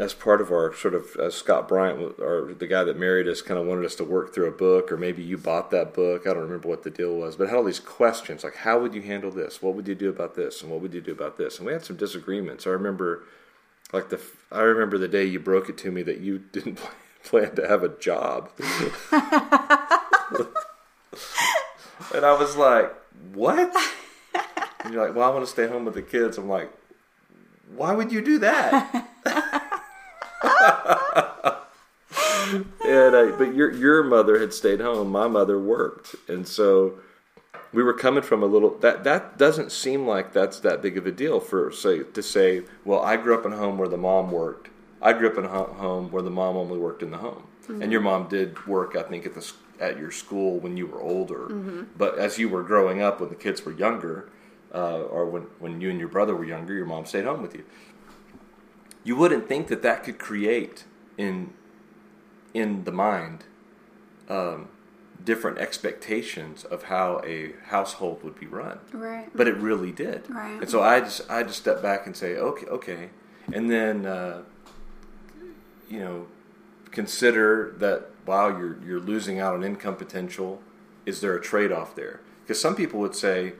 As 0.00 0.14
part 0.14 0.40
of 0.40 0.52
our 0.52 0.72
sort 0.76 0.94
of, 0.94 1.34
Scott 1.34 1.66
Bryant, 1.66 2.20
or 2.20 2.54
the 2.56 2.68
guy 2.68 2.84
that 2.84 2.96
married 2.96 3.26
us, 3.26 3.42
kind 3.42 3.58
of 3.58 3.66
wanted 3.66 3.84
us 3.84 3.96
to 3.96 4.04
work 4.04 4.32
through 4.32 4.46
a 4.46 4.52
book, 4.52 4.92
or 4.92 4.96
maybe 4.96 5.24
you 5.24 5.36
bought 5.36 5.72
that 5.72 5.92
book. 5.92 6.24
I 6.24 6.34
don't 6.34 6.44
remember 6.44 6.68
what 6.68 6.84
the 6.84 6.90
deal 6.90 7.16
was, 7.16 7.34
but 7.34 7.42
it 7.42 7.50
had 7.50 7.56
all 7.56 7.64
these 7.64 7.80
questions 7.80 8.44
like, 8.44 8.54
how 8.54 8.78
would 8.78 8.94
you 8.94 9.02
handle 9.02 9.32
this? 9.32 9.60
What 9.60 9.74
would 9.74 9.88
you 9.88 9.96
do 9.96 10.08
about 10.08 10.36
this? 10.36 10.62
And 10.62 10.70
what 10.70 10.80
would 10.82 10.94
you 10.94 11.00
do 11.00 11.10
about 11.10 11.36
this? 11.36 11.58
And 11.58 11.66
we 11.66 11.72
had 11.72 11.84
some 11.84 11.96
disagreements. 11.96 12.64
I 12.64 12.70
remember, 12.70 13.24
like 13.92 14.08
the, 14.10 14.20
I 14.52 14.60
remember 14.60 14.98
the 14.98 15.08
day 15.08 15.24
you 15.24 15.40
broke 15.40 15.68
it 15.68 15.76
to 15.78 15.90
me 15.90 16.04
that 16.04 16.20
you 16.20 16.38
didn't 16.52 16.78
plan 17.24 17.56
to 17.56 17.66
have 17.66 17.82
a 17.82 17.88
job, 17.88 18.50
and 22.14 22.24
I 22.24 22.36
was 22.38 22.54
like, 22.54 22.94
what? 23.34 23.74
And 24.88 24.94
you're 24.94 25.06
like, 25.06 25.14
well, 25.14 25.30
I 25.30 25.34
want 25.34 25.44
to 25.44 25.50
stay 25.50 25.66
home 25.66 25.84
with 25.84 25.92
the 25.92 26.00
kids. 26.00 26.38
I'm 26.38 26.48
like, 26.48 26.72
why 27.76 27.92
would 27.92 28.10
you 28.10 28.22
do 28.22 28.38
that? 28.38 29.06
and 32.86 33.14
uh, 33.14 33.36
but 33.36 33.54
your 33.54 33.70
your 33.70 34.02
mother 34.02 34.38
had 34.38 34.54
stayed 34.54 34.80
home. 34.80 35.10
My 35.10 35.28
mother 35.28 35.58
worked, 35.58 36.16
and 36.26 36.48
so 36.48 36.94
we 37.74 37.82
were 37.82 37.92
coming 37.92 38.22
from 38.22 38.42
a 38.42 38.46
little 38.46 38.78
that 38.78 39.04
that 39.04 39.36
doesn't 39.36 39.72
seem 39.72 40.06
like 40.06 40.32
that's 40.32 40.58
that 40.60 40.80
big 40.80 40.96
of 40.96 41.06
a 41.06 41.12
deal 41.12 41.38
for 41.38 41.70
say 41.70 42.04
to 42.04 42.22
say. 42.22 42.62
Well, 42.86 43.02
I 43.02 43.18
grew 43.18 43.38
up 43.38 43.44
in 43.44 43.52
a 43.52 43.58
home 43.58 43.76
where 43.76 43.88
the 43.88 43.98
mom 43.98 44.30
worked. 44.30 44.70
I 45.02 45.12
grew 45.12 45.28
up 45.28 45.36
in 45.36 45.44
a 45.44 45.48
home 45.48 46.10
where 46.10 46.22
the 46.22 46.30
mom 46.30 46.56
only 46.56 46.78
worked 46.78 47.02
in 47.02 47.10
the 47.10 47.18
home, 47.18 47.42
and 47.68 47.92
your 47.92 48.00
mom 48.00 48.28
did 48.28 48.66
work. 48.66 48.96
I 48.96 49.02
think 49.02 49.26
at 49.26 49.34
the 49.34 49.52
at 49.78 49.98
your 49.98 50.12
school 50.12 50.58
when 50.58 50.78
you 50.78 50.86
were 50.86 51.02
older. 51.02 51.48
But 51.98 52.16
as 52.18 52.38
you 52.38 52.48
were 52.48 52.62
growing 52.62 53.02
up, 53.02 53.20
when 53.20 53.28
the 53.28 53.34
kids 53.36 53.66
were 53.66 53.72
younger, 53.72 54.30
uh, 54.74 55.02
or 55.02 55.26
when 55.26 55.42
when 55.58 55.80
you 55.80 55.90
and 55.90 55.98
your 55.98 56.08
brother 56.08 56.34
were 56.34 56.44
younger, 56.44 56.74
your 56.74 56.86
mom 56.86 57.06
stayed 57.06 57.24
home 57.24 57.42
with 57.42 57.54
you. 57.54 57.64
You 59.04 59.16
wouldn't 59.16 59.48
think 59.48 59.68
that 59.68 59.82
that 59.82 60.04
could 60.04 60.18
create 60.18 60.84
in 61.16 61.52
in 62.54 62.84
the 62.84 62.92
mind 62.92 63.44
um, 64.28 64.68
different 65.24 65.58
expectations 65.58 66.64
of 66.64 66.84
how 66.84 67.20
a 67.24 67.52
household 67.66 68.22
would 68.22 68.38
be 68.38 68.46
run. 68.46 68.78
Right. 68.92 69.30
But 69.34 69.48
it 69.48 69.56
really 69.56 69.92
did. 69.92 70.28
Right. 70.28 70.60
And 70.60 70.70
so 70.70 70.82
I 70.82 71.00
just 71.00 71.22
I 71.30 71.42
just 71.42 71.58
step 71.58 71.82
back 71.82 72.06
and 72.06 72.16
say, 72.16 72.36
okay, 72.36 72.66
okay, 72.66 73.10
and 73.52 73.70
then 73.70 74.06
uh, 74.06 74.42
you 75.88 76.00
know 76.00 76.26
consider 76.90 77.74
that 77.78 78.10
wow 78.26 78.48
you're 78.48 78.78
you're 78.84 79.00
losing 79.00 79.40
out 79.40 79.54
on 79.54 79.64
income 79.64 79.96
potential. 79.96 80.62
Is 81.06 81.20
there 81.20 81.34
a 81.34 81.40
trade 81.40 81.72
off 81.72 81.94
there? 81.94 82.20
Because 82.42 82.60
some 82.60 82.76
people 82.76 83.00
would 83.00 83.14
say, 83.14 83.54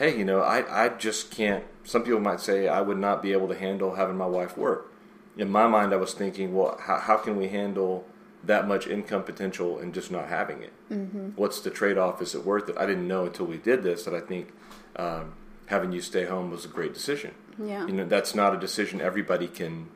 hey, 0.00 0.16
you 0.18 0.24
know, 0.24 0.40
I 0.40 0.58
I 0.84 0.88
just 1.06 1.30
can't. 1.30 1.64
Some 1.84 2.02
people 2.04 2.20
might 2.20 2.40
say 2.40 2.68
I 2.68 2.80
would 2.80 2.98
not 2.98 3.22
be 3.22 3.32
able 3.32 3.48
to 3.48 3.58
handle 3.66 3.94
having 3.94 4.16
my 4.16 4.26
wife 4.38 4.56
work. 4.56 4.92
In 5.36 5.50
my 5.50 5.66
mind, 5.68 5.92
I 5.92 5.96
was 5.96 6.12
thinking, 6.14 6.54
well, 6.54 6.76
how, 6.86 6.98
how 6.98 7.16
can 7.24 7.36
we 7.36 7.48
handle 7.48 8.04
that 8.44 8.66
much 8.66 8.86
income 8.86 9.22
potential 9.22 9.78
and 9.78 9.92
just 9.94 10.10
not 10.10 10.26
having 10.28 10.62
it? 10.62 10.72
Mm-hmm. 10.90 11.28
What's 11.36 11.60
the 11.60 11.70
trade 11.70 11.98
off? 11.98 12.20
Is 12.22 12.34
it 12.34 12.44
worth 12.44 12.68
it? 12.70 12.76
I 12.78 12.86
didn't 12.86 13.06
know 13.06 13.26
until 13.26 13.46
we 13.46 13.58
did 13.58 13.82
this 13.82 14.04
that 14.04 14.14
I 14.14 14.20
think 14.20 14.52
um, 14.96 15.34
having 15.66 15.92
you 15.92 16.00
stay 16.00 16.24
home 16.24 16.50
was 16.50 16.64
a 16.64 16.68
great 16.68 16.94
decision. 16.94 17.32
Yeah. 17.62 17.86
You 17.86 17.92
know, 17.92 18.06
that's 18.06 18.34
not 18.34 18.54
a 18.54 18.58
decision 18.58 19.00
everybody 19.00 19.48
can 19.48 19.88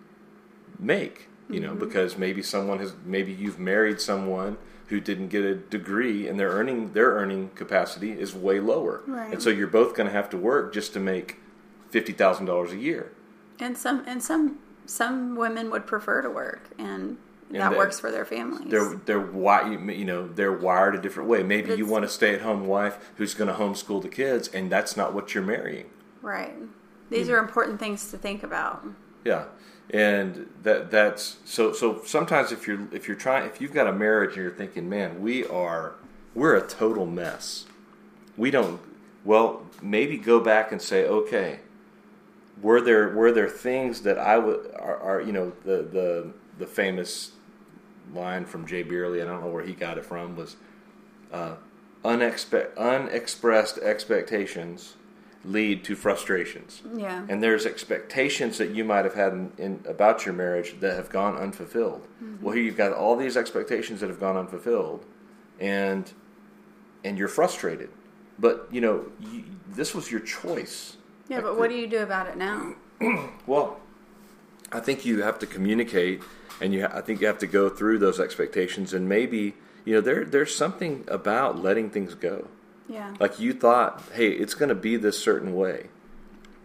make. 0.79 1.29
You 1.51 1.61
know, 1.61 1.71
Mm-hmm. 1.71 1.85
because 1.87 2.17
maybe 2.17 2.43
someone 2.43 2.79
has, 2.79 2.95
maybe 3.05 3.33
you've 3.33 3.59
married 3.59 4.01
someone 4.01 4.57
who 4.89 5.01
didn't 5.01 5.29
get 5.29 5.45
a 5.45 5.55
degree 5.55 6.29
and 6.29 6.39
their 6.39 6.51
earning 6.51 6.93
their 6.93 7.13
earning 7.13 7.51
capacity 7.55 8.13
is 8.13 8.35
way 8.35 8.61
lower, 8.61 9.03
Right. 9.07 9.33
and 9.33 9.43
so 9.43 9.51
you're 9.51 9.67
both 9.67 9.95
going 9.95 10.07
to 10.09 10.13
have 10.13 10.29
to 10.31 10.37
work 10.37 10.73
just 10.75 10.93
to 10.95 11.01
make 11.01 11.39
fifty 11.91 12.13
thousand 12.13 12.47
dollars 12.47 12.73
a 12.73 12.77
year. 12.77 13.13
And 13.59 13.77
some 13.79 14.03
and 14.07 14.23
some 14.23 14.59
some 14.87 15.37
women 15.37 15.71
would 15.71 15.87
prefer 15.87 16.21
to 16.23 16.29
work, 16.31 16.69
and 16.79 17.17
that 17.51 17.71
they- 17.71 17.77
works 17.77 17.99
for 18.01 18.11
their 18.11 18.25
families. 18.25 18.71
They're 18.71 18.95
they're 19.07 19.21
wi- 19.21 19.69
you 19.93 20.05
know 20.05 20.29
they're 20.29 20.53
wired 20.53 20.95
a 20.95 21.01
different 21.01 21.29
way. 21.29 21.43
Maybe 21.43 21.75
you 21.75 21.87
want 21.87 22.05
a 22.05 22.09
stay 22.09 22.35
at 22.35 22.43
home 22.43 22.67
wife 22.67 23.13
who's 23.17 23.33
going 23.35 23.49
to 23.49 23.55
homeschool 23.55 24.03
the 24.03 24.09
kids, 24.09 24.49
and 24.49 24.71
that's 24.71 24.97
not 24.97 25.15
what 25.15 25.35
you're 25.35 25.45
marrying. 25.45 25.87
right. 26.23 26.55
These 27.11 27.29
are 27.29 27.39
important 27.39 27.79
things 27.79 28.11
to 28.11 28.19
think 28.19 28.43
about. 28.43 28.85
Yeah, 29.25 29.45
and 29.91 30.49
that 30.63 30.91
that's 30.91 31.37
so 31.45 31.73
so. 31.73 32.03
Sometimes 32.05 32.53
if 32.53 32.67
you're 32.67 32.89
if 32.93 33.07
you're 33.07 33.17
trying 33.17 33.47
if 33.47 33.61
you've 33.61 33.75
got 33.75 33.87
a 33.87 33.93
marriage 33.93 34.31
and 34.31 34.43
you're 34.43 34.51
thinking, 34.51 34.89
man, 34.89 35.21
we 35.21 35.47
are 35.47 35.95
we're 36.35 36.57
a 36.57 36.67
total 36.67 37.07
mess. 37.07 37.67
We 38.37 38.51
don't. 38.51 38.81
Well, 39.25 39.63
maybe 39.81 40.19
go 40.19 40.41
back 40.41 40.71
and 40.73 40.83
say, 40.83 41.07
okay, 41.07 41.61
were 42.61 42.81
there 42.81 43.11
were 43.11 43.33
there 43.33 43.49
things 43.49 44.03
that 44.03 44.19
I 44.19 44.39
would 44.39 44.73
are, 44.77 44.99
are 44.99 45.21
you 45.21 45.33
know 45.33 45.53
the 45.65 45.83
the 45.83 46.33
the 46.59 46.67
famous 46.67 47.33
line 48.13 48.45
from 48.45 48.67
Jay 48.67 48.83
Beerley, 48.83 49.23
I 49.23 49.25
don't 49.25 49.41
know 49.41 49.49
where 49.49 49.65
he 49.65 49.73
got 49.73 49.99
it 49.99 50.05
from, 50.05 50.37
was 50.37 50.57
uh, 51.33 51.55
unexpe- 52.05 52.77
unexpressed 52.77 53.79
expectations 53.79 54.95
lead 55.45 55.85
to 55.85 55.95
frustrations. 55.95 56.83
Yeah. 56.97 57.27
And 57.29 57.43
there's 57.43 57.67
expectations 57.67 58.59
that 58.59 58.71
you 58.71 58.85
might 58.85 59.05
have 59.05 59.15
had 59.15 59.33
in, 59.33 59.53
in 59.59 59.85
about 59.87 60.25
your 60.25 60.35
marriage 60.35 60.77
that 60.81 60.97
have 60.97 61.11
gone 61.11 61.37
unfulfilled. 61.37 62.03
Mm-hmm. 62.23 62.43
Well, 62.43 62.55
here 62.55 62.65
you've 62.65 62.77
got 62.77 62.93
all 62.93 63.17
these 63.17 63.37
expectations 63.37 64.01
that 64.01 64.09
have 64.09 64.21
gone 64.21 64.37
unfulfilled, 64.37 65.05
and 65.61 66.11
and 67.05 67.19
you're 67.19 67.29
frustrated. 67.29 67.91
But 68.39 68.69
you 68.71 68.81
know, 68.81 69.07
you, 69.21 69.45
this 69.69 69.95
was 69.95 70.11
your 70.11 70.21
choice. 70.21 70.97
yeah, 71.29 71.41
but 71.41 71.59
what 71.59 71.69
do 71.71 71.77
you 71.77 71.87
do 71.87 71.99
about 71.99 72.27
it 72.27 72.37
now? 72.37 72.75
Well, 73.47 73.81
I 74.73 74.81
think 74.81 75.05
you 75.05 75.23
have 75.23 75.39
to 75.41 75.47
communicate, 75.47 76.23
and 76.61 76.73
you 76.73 76.83
ha- 76.87 76.93
I 76.97 77.01
think 77.03 77.21
you 77.21 77.27
have 77.27 77.39
to 77.39 77.47
go 77.47 77.69
through 77.69 77.99
those 77.99 78.19
expectations, 78.19 78.95
and 78.95 79.09
maybe 79.09 79.55
you 79.85 79.95
know 79.95 80.01
there 80.01 80.25
there's 80.25 80.57
something 80.57 81.05
about 81.09 81.63
letting 81.63 81.91
things 81.91 82.15
go. 82.15 82.49
Yeah. 82.89 83.15
Like 83.19 83.41
you 83.41 83.53
thought, 83.53 84.03
hey, 84.13 84.29
it's 84.29 84.55
going 84.55 84.69
to 84.69 84.75
be 84.75 84.97
this 84.97 85.19
certain 85.19 85.55
way, 85.55 85.89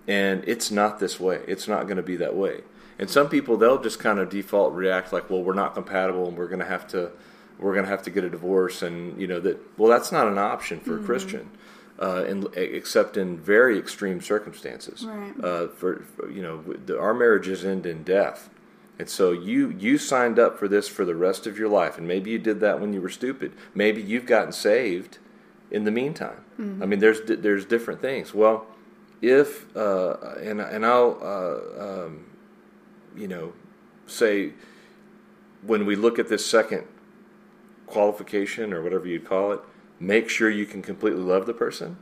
and 0.08 0.44
it's 0.48 0.70
not 0.70 1.00
this 1.00 1.20
way. 1.20 1.42
It's 1.48 1.68
not 1.68 1.84
going 1.84 1.98
to 1.98 2.04
be 2.04 2.16
that 2.18 2.36
way. 2.36 2.62
And 2.98 3.10
some 3.10 3.30
people 3.30 3.56
they'll 3.56 3.82
just 3.82 4.00
kind 4.00 4.20
of 4.20 4.30
default 4.30 4.74
react 4.74 5.14
like, 5.14 5.30
well, 5.30 5.42
we're 5.42 5.54
not 5.54 5.74
compatible, 5.74 6.28
and 6.28 6.38
we're 6.38 6.48
going 6.48 6.60
to 6.60 6.66
have 6.66 6.88
to 6.90 7.12
we're 7.58 7.74
going 7.74 7.86
to 7.86 7.92
have 7.92 8.04
to 8.04 8.10
get 8.10 8.24
a 8.24 8.30
divorce, 8.30 8.82
and 8.82 9.20
you 9.20 9.28
know 9.28 9.40
that. 9.40 9.60
Well, 9.78 9.90
that's 9.90 10.12
not 10.12 10.28
an 10.28 10.38
option 10.38 10.80
for 10.80 11.00
a 11.00 11.04
Christian, 11.04 11.50
uh, 12.02 12.26
in, 12.26 12.48
except 12.56 13.18
in 13.18 13.38
very 13.38 13.78
extreme 13.78 14.22
circumstances. 14.22 15.06
Right. 15.06 15.34
Uh, 15.44 15.68
for, 15.68 16.04
for 16.16 16.30
you 16.30 16.42
know, 16.42 16.62
the, 16.62 17.00
our 17.00 17.14
marriages 17.14 17.66
end 17.66 17.86
in 17.86 18.04
death. 18.04 18.50
And 18.98 19.10
so 19.10 19.32
you 19.32 19.70
you 19.70 19.98
signed 19.98 20.38
up 20.38 20.60
for 20.60 20.68
this 20.68 20.90
for 20.90 21.06
the 21.06 21.16
rest 21.16 21.48
of 21.48 21.58
your 21.58 21.70
life, 21.70 21.98
and 21.98 22.06
maybe 22.06 22.32
you 22.32 22.40
did 22.40 22.60
that 22.60 22.82
when 22.82 22.92
you 22.92 23.02
were 23.02 23.10
stupid. 23.10 23.54
Maybe 23.74 24.02
you've 24.02 24.26
gotten 24.26 24.52
saved 24.52 25.20
in 25.72 25.84
the 25.84 25.92
meantime. 25.92 26.44
I 26.82 26.86
mean, 26.86 27.00
there's 27.00 27.22
there's 27.26 27.64
different 27.66 28.02
things. 28.02 28.34
Well, 28.34 28.66
if 29.22 29.74
uh, 29.78 30.16
and 30.42 30.60
and 30.60 30.86
I'll 30.86 31.18
uh, 31.22 31.84
um, 32.06 32.26
you 33.16 33.28
know 33.28 33.54
say 34.08 34.54
when 35.62 35.86
we 35.86 35.96
look 35.96 36.20
at 36.20 36.28
this 36.28 36.46
second 36.46 36.84
qualification 37.88 38.74
or 38.74 38.82
whatever 38.82 39.08
you'd 39.08 39.26
call 39.26 39.52
it, 39.52 39.60
make 40.00 40.30
sure 40.30 40.50
you 40.50 40.66
can 40.66 40.82
completely 40.82 41.22
love 41.22 41.46
the 41.46 41.54
person. 41.54 41.98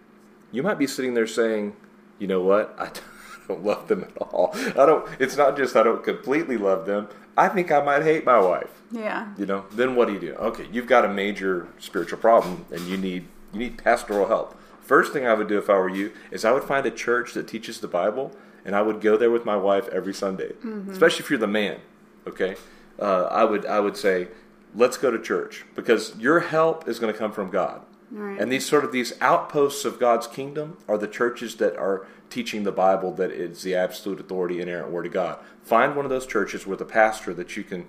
You 0.52 0.64
might 0.64 0.80
be 0.80 0.88
sitting 0.88 1.14
there 1.14 1.28
saying, 1.28 1.76
you 2.20 2.28
know 2.28 2.42
what, 2.42 2.76
I 2.80 2.90
don't 3.48 3.64
love 3.64 3.88
them 3.88 4.04
at 4.04 4.18
all. 4.18 4.52
I 4.56 4.86
don't. 4.86 5.08
It's 5.20 5.38
not 5.38 5.56
just 5.58 5.76
I 5.76 5.84
don't 5.84 6.04
completely 6.04 6.58
love 6.58 6.86
them. 6.86 7.08
I 7.38 7.48
think 7.50 7.72
I 7.72 7.82
might 7.84 8.02
hate 8.02 8.26
my 8.26 8.40
wife 8.40 8.82
Yeah. 8.92 9.28
you 9.38 9.46
know 9.46 9.66
then 9.72 9.96
what 9.96 10.08
do 10.08 10.16
you 10.16 10.20
do 10.20 10.34
okay 10.34 10.68
you've 10.72 10.88
got 10.88 11.06
a 11.06 11.08
major 11.08 11.68
spiritual 11.78 12.18
problem 12.18 12.66
and 12.72 12.82
you 12.88 12.98
need 12.98 13.28
you 13.54 13.60
need 13.60 13.78
pastoral 13.78 14.28
help 14.28 14.58
first 14.82 15.14
thing 15.14 15.26
i 15.28 15.34
would 15.34 15.48
do 15.48 15.58
if 15.58 15.70
i 15.70 15.74
were 15.78 15.90
you 15.90 16.12
is 16.32 16.44
i 16.46 16.52
would 16.52 16.64
find 16.64 16.86
a 16.86 16.92
church 16.92 17.34
that 17.34 17.48
teaches 17.48 17.80
the 17.80 17.88
bible 17.88 18.32
and 18.66 18.76
i 18.76 18.82
would 18.82 19.02
go 19.02 19.18
there 19.18 19.32
with 19.32 19.46
my 19.46 19.56
wife 19.56 19.88
every 19.90 20.14
sunday 20.14 20.52
especially 20.92 21.24
if 21.24 21.30
you're 21.30 21.40
the 21.40 21.48
man 21.48 21.80
okay 22.28 22.56
uh, 23.00 23.24
i 23.26 23.44
would 23.44 23.66
i 23.66 23.80
would 23.80 23.98
say 23.98 24.28
let's 24.76 24.98
go 24.98 25.10
to 25.12 25.20
church 25.22 25.66
because 25.76 26.16
your 26.18 26.40
help 26.42 26.88
is 26.88 27.00
going 27.00 27.12
to 27.12 27.18
come 27.18 27.32
from 27.32 27.50
god 27.50 27.82
Right. 28.10 28.40
and 28.40 28.50
these 28.50 28.66
sort 28.66 28.86
of 28.86 28.94
these 28.94 29.12
outposts 29.20 29.84
of 29.84 30.00
God's 30.00 30.28
kingdom 30.28 30.78
are 30.88 30.98
the 30.98 31.10
churches 31.10 31.58
that 31.58 31.76
are 31.76 32.08
teaching 32.30 32.64
the 32.64 32.72
Bible 32.72 33.12
that 33.16 33.32
it's 33.32 33.64
the 33.64 33.76
absolute 33.76 34.18
authority, 34.22 34.62
inerrant 34.62 34.92
word 34.92 35.08
of 35.08 35.12
God. 35.12 35.40
Find 35.66 35.94
one 35.94 36.06
of 36.06 36.10
those 36.10 36.26
churches 36.26 36.66
with 36.66 36.80
a 36.80 36.86
pastor 36.86 37.34
that 37.34 37.58
you 37.58 37.66
can 37.66 37.86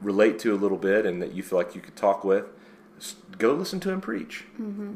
relate 0.00 0.38
to 0.38 0.54
a 0.54 0.56
little 0.56 0.78
bit 0.78 1.04
and 1.04 1.20
that 1.20 1.34
you 1.34 1.42
feel 1.42 1.58
like 1.58 1.74
you 1.74 1.82
could 1.82 1.94
talk 1.94 2.24
with. 2.24 2.46
Go 3.38 3.54
listen 3.54 3.80
to 3.80 3.90
him 3.90 4.00
preach. 4.00 4.44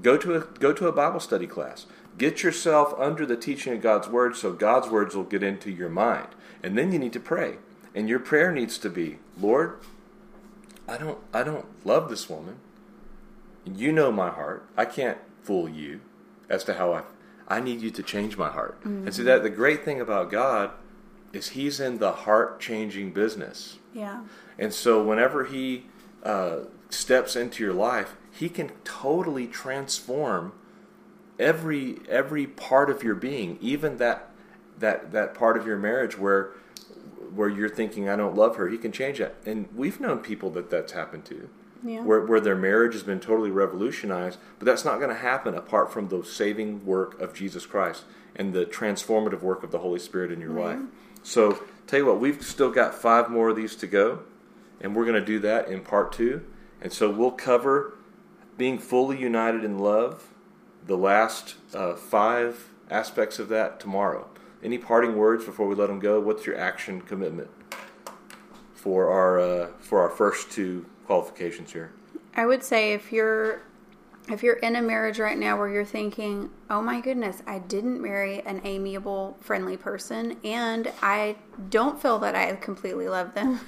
Go 0.03 0.17
to 0.19 0.35
a 0.35 0.41
go 0.41 0.73
to 0.73 0.87
a 0.87 0.93
Bible 0.93 1.21
study 1.21 1.47
class. 1.47 1.87
Get 2.19 2.43
yourself 2.43 2.95
under 2.99 3.27
the 3.27 3.37
teaching 3.37 3.73
of 3.73 3.81
God's 3.81 4.09
word 4.09 4.37
so 4.37 4.53
God's 4.53 4.89
words 4.89 5.17
will 5.17 5.25
get 5.25 5.43
into 5.43 5.71
your 5.71 5.89
mind. 5.89 6.29
And 6.63 6.77
then 6.79 6.93
you 6.93 6.99
need 6.99 7.13
to 7.15 7.21
pray. 7.21 7.57
And 7.95 8.09
your 8.09 8.19
prayer 8.21 8.53
needs 8.53 8.77
to 8.79 8.91
be, 8.91 9.19
Lord, 9.41 9.79
I 10.87 10.99
don't 10.99 11.19
I 11.33 11.43
don't 11.43 11.67
love 11.87 12.11
this 12.11 12.29
woman. 12.29 12.57
You 13.65 13.93
know 13.93 14.13
my 14.13 14.31
heart. 14.31 14.69
I 14.77 14.85
can't 14.85 15.19
fool 15.43 15.69
you 15.69 16.01
as 16.51 16.65
to 16.65 16.75
how 16.75 16.93
I. 16.93 17.03
I 17.49 17.61
need 17.61 17.81
you 17.81 17.91
to 17.91 18.03
change 18.03 18.37
my 18.37 18.51
heart. 18.51 18.79
And 19.07 19.15
see 19.15 19.23
that 19.23 19.43
the 19.43 19.51
great 19.51 19.85
thing 19.85 20.01
about 20.01 20.31
God 20.31 20.71
is 21.33 21.51
He's 21.51 21.81
in 21.81 21.99
the 21.99 22.13
heart 22.13 22.61
changing 22.61 23.13
business. 23.13 23.79
Yeah. 23.93 24.25
And 24.59 24.73
so 24.73 25.03
whenever 25.03 25.45
He 25.45 25.87
uh, 26.23 26.61
steps 26.91 27.37
into 27.37 27.63
your 27.63 27.73
life, 27.73 28.15
He 28.33 28.49
can 28.49 28.71
totally 28.85 29.47
transform 29.47 30.53
every 31.39 31.99
every 32.09 32.47
part 32.47 32.91
of 32.91 33.03
your 33.03 33.15
being, 33.15 33.59
even 33.61 33.99
that 33.99 34.31
that 34.79 35.13
that 35.13 35.35
part 35.35 35.57
of 35.57 35.67
your 35.67 35.77
marriage 35.77 36.19
where 36.19 36.51
where 37.35 37.49
you're 37.49 37.69
thinking 37.69 38.09
I 38.09 38.17
don't 38.17 38.37
love 38.37 38.57
her. 38.57 38.69
He 38.69 38.79
can 38.79 38.93
change 38.93 39.19
that. 39.19 39.35
And 39.45 39.69
we've 39.75 39.99
known 40.01 40.19
people 40.19 40.51
that 40.51 40.71
that's 40.71 40.93
happened 40.93 41.25
to 41.27 41.49
Yeah. 41.83 42.03
where, 42.03 42.21
where 42.21 42.39
their 42.41 42.55
marriage 42.55 42.93
has 42.93 43.03
been 43.03 43.19
totally 43.19 43.51
revolutionized, 43.51 44.39
but 44.59 44.67
that's 44.67 44.85
not 44.85 44.99
going 44.99 45.11
to 45.11 45.17
happen 45.17 45.55
apart 45.55 45.93
from 45.93 46.09
the 46.09 46.23
saving 46.25 46.87
work 46.87 47.21
of 47.21 47.35
Jesus 47.35 47.67
Christ 47.67 48.05
and 48.37 48.53
the 48.53 48.65
transformative 48.65 49.43
work 49.43 49.65
of 49.65 49.73
the 49.73 49.79
Holy 49.81 49.99
Spirit 49.99 50.31
in 50.31 50.41
your 50.41 50.51
life. 50.51 50.79
So, 51.25 51.59
tell 51.87 52.01
you 52.01 52.07
what, 52.07 52.21
we've 52.21 52.43
still 52.43 52.71
got 52.71 52.95
five 52.95 53.31
more 53.31 53.49
of 53.49 53.57
these 53.57 53.75
to 53.77 53.87
go, 53.87 54.21
and 54.81 54.95
we're 54.95 55.05
going 55.07 55.21
to 55.21 55.27
do 55.27 55.39
that 55.41 55.69
in 55.69 55.81
part 55.81 56.13
two. 56.13 56.43
And 56.85 56.93
so, 56.93 57.11
we'll 57.11 57.33
cover 57.33 57.97
being 58.57 58.79
fully 58.79 59.19
united 59.19 59.65
in 59.65 59.79
love, 59.79 60.33
the 60.87 60.97
last 60.97 61.57
uh, 61.75 61.95
five 61.95 62.69
aspects 62.91 63.39
of 63.39 63.49
that 63.49 63.81
tomorrow. 63.81 64.29
Any 64.63 64.79
parting 64.79 65.17
words 65.17 65.45
before 65.45 65.67
we 65.67 65.75
let 65.75 65.89
them 65.89 65.99
go? 65.99 66.21
What's 66.21 66.47
your 66.47 66.57
action 66.57 67.01
commitment 67.01 67.51
for 68.75 69.11
our 69.11 69.41
uh, 69.41 69.69
for 69.81 70.01
our 70.01 70.11
first 70.11 70.51
two 70.51 70.87
qualifications 71.07 71.73
here? 71.73 71.93
I 72.37 72.47
would 72.47 72.63
say 72.63 72.93
if 72.93 73.13
you're 73.13 73.63
if 74.31 74.43
you're 74.43 74.57
in 74.57 74.77
a 74.77 74.83
marriage 74.83 75.19
right 75.19 75.39
now 75.39 75.59
where 75.59 75.69
you're 75.69 75.85
thinking, 75.85 76.51
oh 76.71 76.81
my 76.81 77.01
goodness, 77.01 77.43
I 77.47 77.59
didn't 77.59 78.01
marry 78.01 78.41
an 78.43 78.61
amiable, 78.65 79.37
friendly 79.41 79.77
person, 79.77 80.39
and 80.45 80.91
I 81.03 81.37
don't 81.69 82.01
feel 82.01 82.19
that 82.21 82.35
I 82.35 82.55
completely 82.57 83.09
love 83.09 83.35
them, 83.35 83.61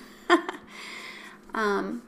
um, 1.54 2.02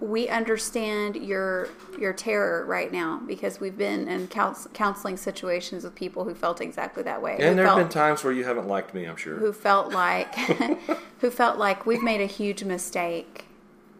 we 0.00 0.28
understand 0.28 1.16
your 1.16 1.68
your 1.98 2.14
terror 2.14 2.64
right 2.64 2.90
now 2.90 3.20
because 3.26 3.60
we've 3.60 3.76
been 3.76 4.08
in 4.08 4.26
counseling 4.28 5.16
situations 5.18 5.84
with 5.84 5.94
people 5.94 6.24
who 6.24 6.34
felt 6.34 6.60
exactly 6.62 7.02
that 7.02 7.20
way. 7.20 7.36
And 7.38 7.58
there 7.58 7.66
have 7.66 7.76
been 7.76 7.90
times 7.90 8.24
where 8.24 8.32
you 8.32 8.44
haven't 8.44 8.66
liked 8.66 8.94
me, 8.94 9.04
I'm 9.04 9.16
sure. 9.16 9.36
Who 9.36 9.52
felt 9.52 9.92
like 9.92 10.34
who 11.18 11.30
felt 11.30 11.58
like 11.58 11.84
we've 11.84 12.02
made 12.02 12.22
a 12.22 12.26
huge 12.26 12.64
mistake 12.64 13.44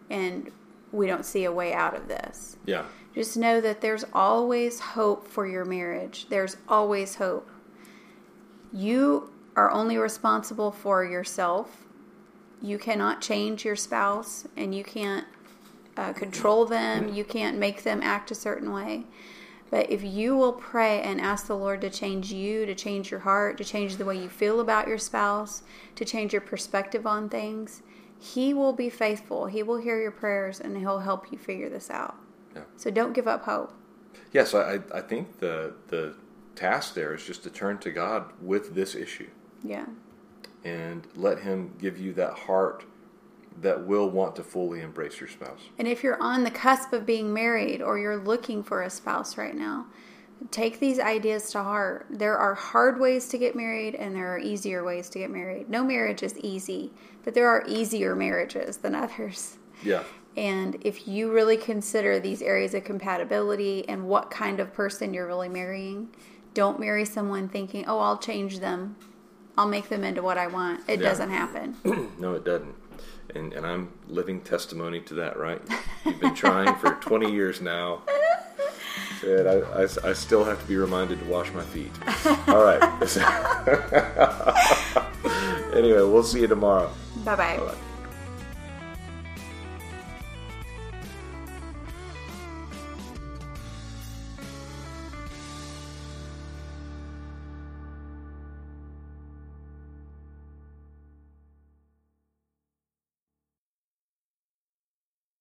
and 0.09 0.51
we 0.91 1.07
don't 1.07 1.25
see 1.25 1.45
a 1.45 1.53
way 1.53 1.75
out 1.75 1.95
of 1.95 2.09
this. 2.09 2.57
Yeah. 2.65 2.85
Just 3.15 3.37
know 3.37 3.61
that 3.61 3.81
there's 3.81 4.05
always 4.13 4.81
hope 4.81 5.29
for 5.29 5.47
your 5.47 5.65
marriage. 5.65 6.27
There's 6.31 6.57
always 6.69 7.17
hope. 7.17 7.51
You 8.73 9.31
are 9.55 9.71
only 9.71 9.99
responsible 9.99 10.71
for 10.71 11.05
yourself. 11.05 11.87
You 12.63 12.79
cannot 12.79 13.21
change 13.21 13.65
your 13.65 13.77
spouse 13.77 14.47
and 14.57 14.75
you 14.75 14.85
can't 14.85 15.27
uh, 15.96 16.12
control 16.12 16.66
them. 16.66 17.12
You 17.12 17.24
can't 17.24 17.59
make 17.59 17.83
them 17.83 18.00
act 18.03 18.31
a 18.31 18.35
certain 18.35 18.72
way. 18.72 19.05
But 19.70 19.90
if 19.90 20.03
you 20.03 20.37
will 20.37 20.53
pray 20.53 21.00
and 21.00 21.20
ask 21.20 21.46
the 21.46 21.57
Lord 21.57 21.81
to 21.83 21.90
change 21.90 22.33
you, 22.33 22.66
to 22.66 22.74
change 22.74 23.11
your 23.11 23.20
heart, 23.20 23.57
to 23.59 23.64
change 23.64 23.96
the 23.96 24.05
way 24.05 24.20
you 24.20 24.29
feel 24.29 24.61
about 24.61 24.88
your 24.88 24.98
spouse, 24.98 25.62
to 25.94 26.05
change 26.05 26.33
your 26.33 26.42
perspective 26.42 27.07
on 27.07 27.29
things, 27.29 27.83
He 28.18 28.53
will 28.53 28.72
be 28.72 28.90
faithful. 28.90 29.46
He 29.46 29.62
will 29.62 29.79
hear 29.79 30.00
your 30.00 30.11
prayers 30.11 30.61
and 30.61 30.76
He'll 30.76 30.98
help 30.98 31.31
you 31.31 31.38
figure 31.38 31.68
this 31.68 31.88
out. 31.88 32.16
Yeah. 32.55 32.62
So 32.76 32.90
don't 32.90 33.12
give 33.12 33.29
up 33.29 33.44
hope. 33.44 33.72
Yes, 34.33 34.55
I, 34.55 34.81
I 34.92 35.00
think 35.00 35.38
the 35.38 35.74
the 35.87 36.14
task 36.57 36.94
there 36.94 37.14
is 37.14 37.24
just 37.24 37.44
to 37.44 37.50
turn 37.50 37.79
to 37.79 37.90
God 37.90 38.33
with 38.40 38.74
this 38.74 38.96
issue. 38.96 39.31
Yeah. 39.62 39.87
And 40.64 41.07
let 41.14 41.40
Him 41.40 41.74
give 41.79 41.96
you 41.96 42.12
that 42.14 42.33
heart 42.40 42.85
that 43.61 43.87
will 43.87 44.09
want 44.09 44.37
to 44.37 44.42
fully 44.42 44.81
embrace 44.81 45.20
your 45.20 45.29
spouse. 45.29 45.61
And 45.79 45.87
if 45.87 46.03
you're 46.03 46.20
on 46.23 46.44
the 46.44 46.51
cusp 46.51 46.92
of 46.92 47.05
being 47.05 47.33
married 47.33 47.83
or 47.83 47.99
you're 47.99 48.16
looking 48.16 48.62
for 48.62 48.83
a 48.83 48.90
spouse 48.90 49.37
right 49.37 49.55
now, 49.55 49.87
take 50.51 50.81
these 50.81 50.99
ideas 50.99 51.51
to 51.53 51.62
heart. 51.62 52.07
There 52.09 52.37
are 52.37 52.55
hard 52.55 52.99
ways 52.99 53.29
to 53.29 53.38
get 53.38 53.55
married 53.55 53.94
and 53.94 54.16
there 54.16 54.33
are 54.35 54.38
easier 54.38 54.83
ways 54.85 55.11
to 55.11 55.18
get 55.18 55.31
married. 55.31 55.68
No 55.68 55.85
marriage 55.85 56.23
is 56.23 56.38
easy, 56.38 56.92
but 57.23 57.35
there 57.35 57.49
are 57.49 57.64
easier 57.68 58.16
marriages 58.16 58.79
than 58.79 58.94
others. 58.94 59.59
Yeah. 59.83 60.05
And 60.37 60.79
if 60.81 61.09
you 61.09 61.33
really 61.33 61.57
consider 61.57 62.20
these 62.20 62.40
areas 62.40 62.73
of 62.75 62.85
compatibility 62.85 63.87
and 63.88 64.07
what 64.07 64.31
kind 64.31 64.61
of 64.61 64.73
person 64.73 65.12
you're 65.12 65.27
really 65.27 65.49
marrying, 65.49 66.09
don't 66.55 66.81
marry 66.81 67.05
someone 67.05 67.49
thinking, 67.49 67.85
oh, 67.87 67.99
I'll 67.99 68.18
change 68.18 68.61
them. 68.61 68.96
I'll 69.59 69.68
make 69.68 69.88
them 69.88 70.05
into 70.05 70.23
what 70.23 70.38
I 70.38 70.46
want. 70.46 70.88
It 70.88 71.01
yeah. 71.01 71.09
doesn't 71.09 71.31
happen. 71.31 71.77
no, 72.18 72.35
it 72.35 72.44
doesn't 72.44 72.75
and, 73.35 73.53
and 73.53 73.67
I'm 73.67 73.93
living 74.09 74.41
testimony 74.41 75.01
to 75.03 75.15
that, 75.15 75.39
right? 75.39 75.61
You've 76.05 76.21
been 76.21 76.35
trying 76.35 76.75
for 76.77 76.95
20 77.01 77.33
years 77.33 77.61
now. 77.61 78.03
And 79.25 79.49
I, 79.49 79.55
I, 79.55 79.83
I, 79.83 80.13
still 80.15 80.45
have 80.45 80.61
to 80.61 80.67
be 80.67 80.77
reminded 80.77 81.21
to 81.21 81.27
wash 81.27 81.53
my 81.53 81.63
feet. 81.63 81.93
All 82.49 82.65
right. 82.65 82.83
anyway, 85.75 86.03
we'll 86.03 86.23
see 86.23 86.41
you 86.41 86.47
tomorrow. 86.47 86.91
Bye 87.25 87.37
bye. 87.37 87.75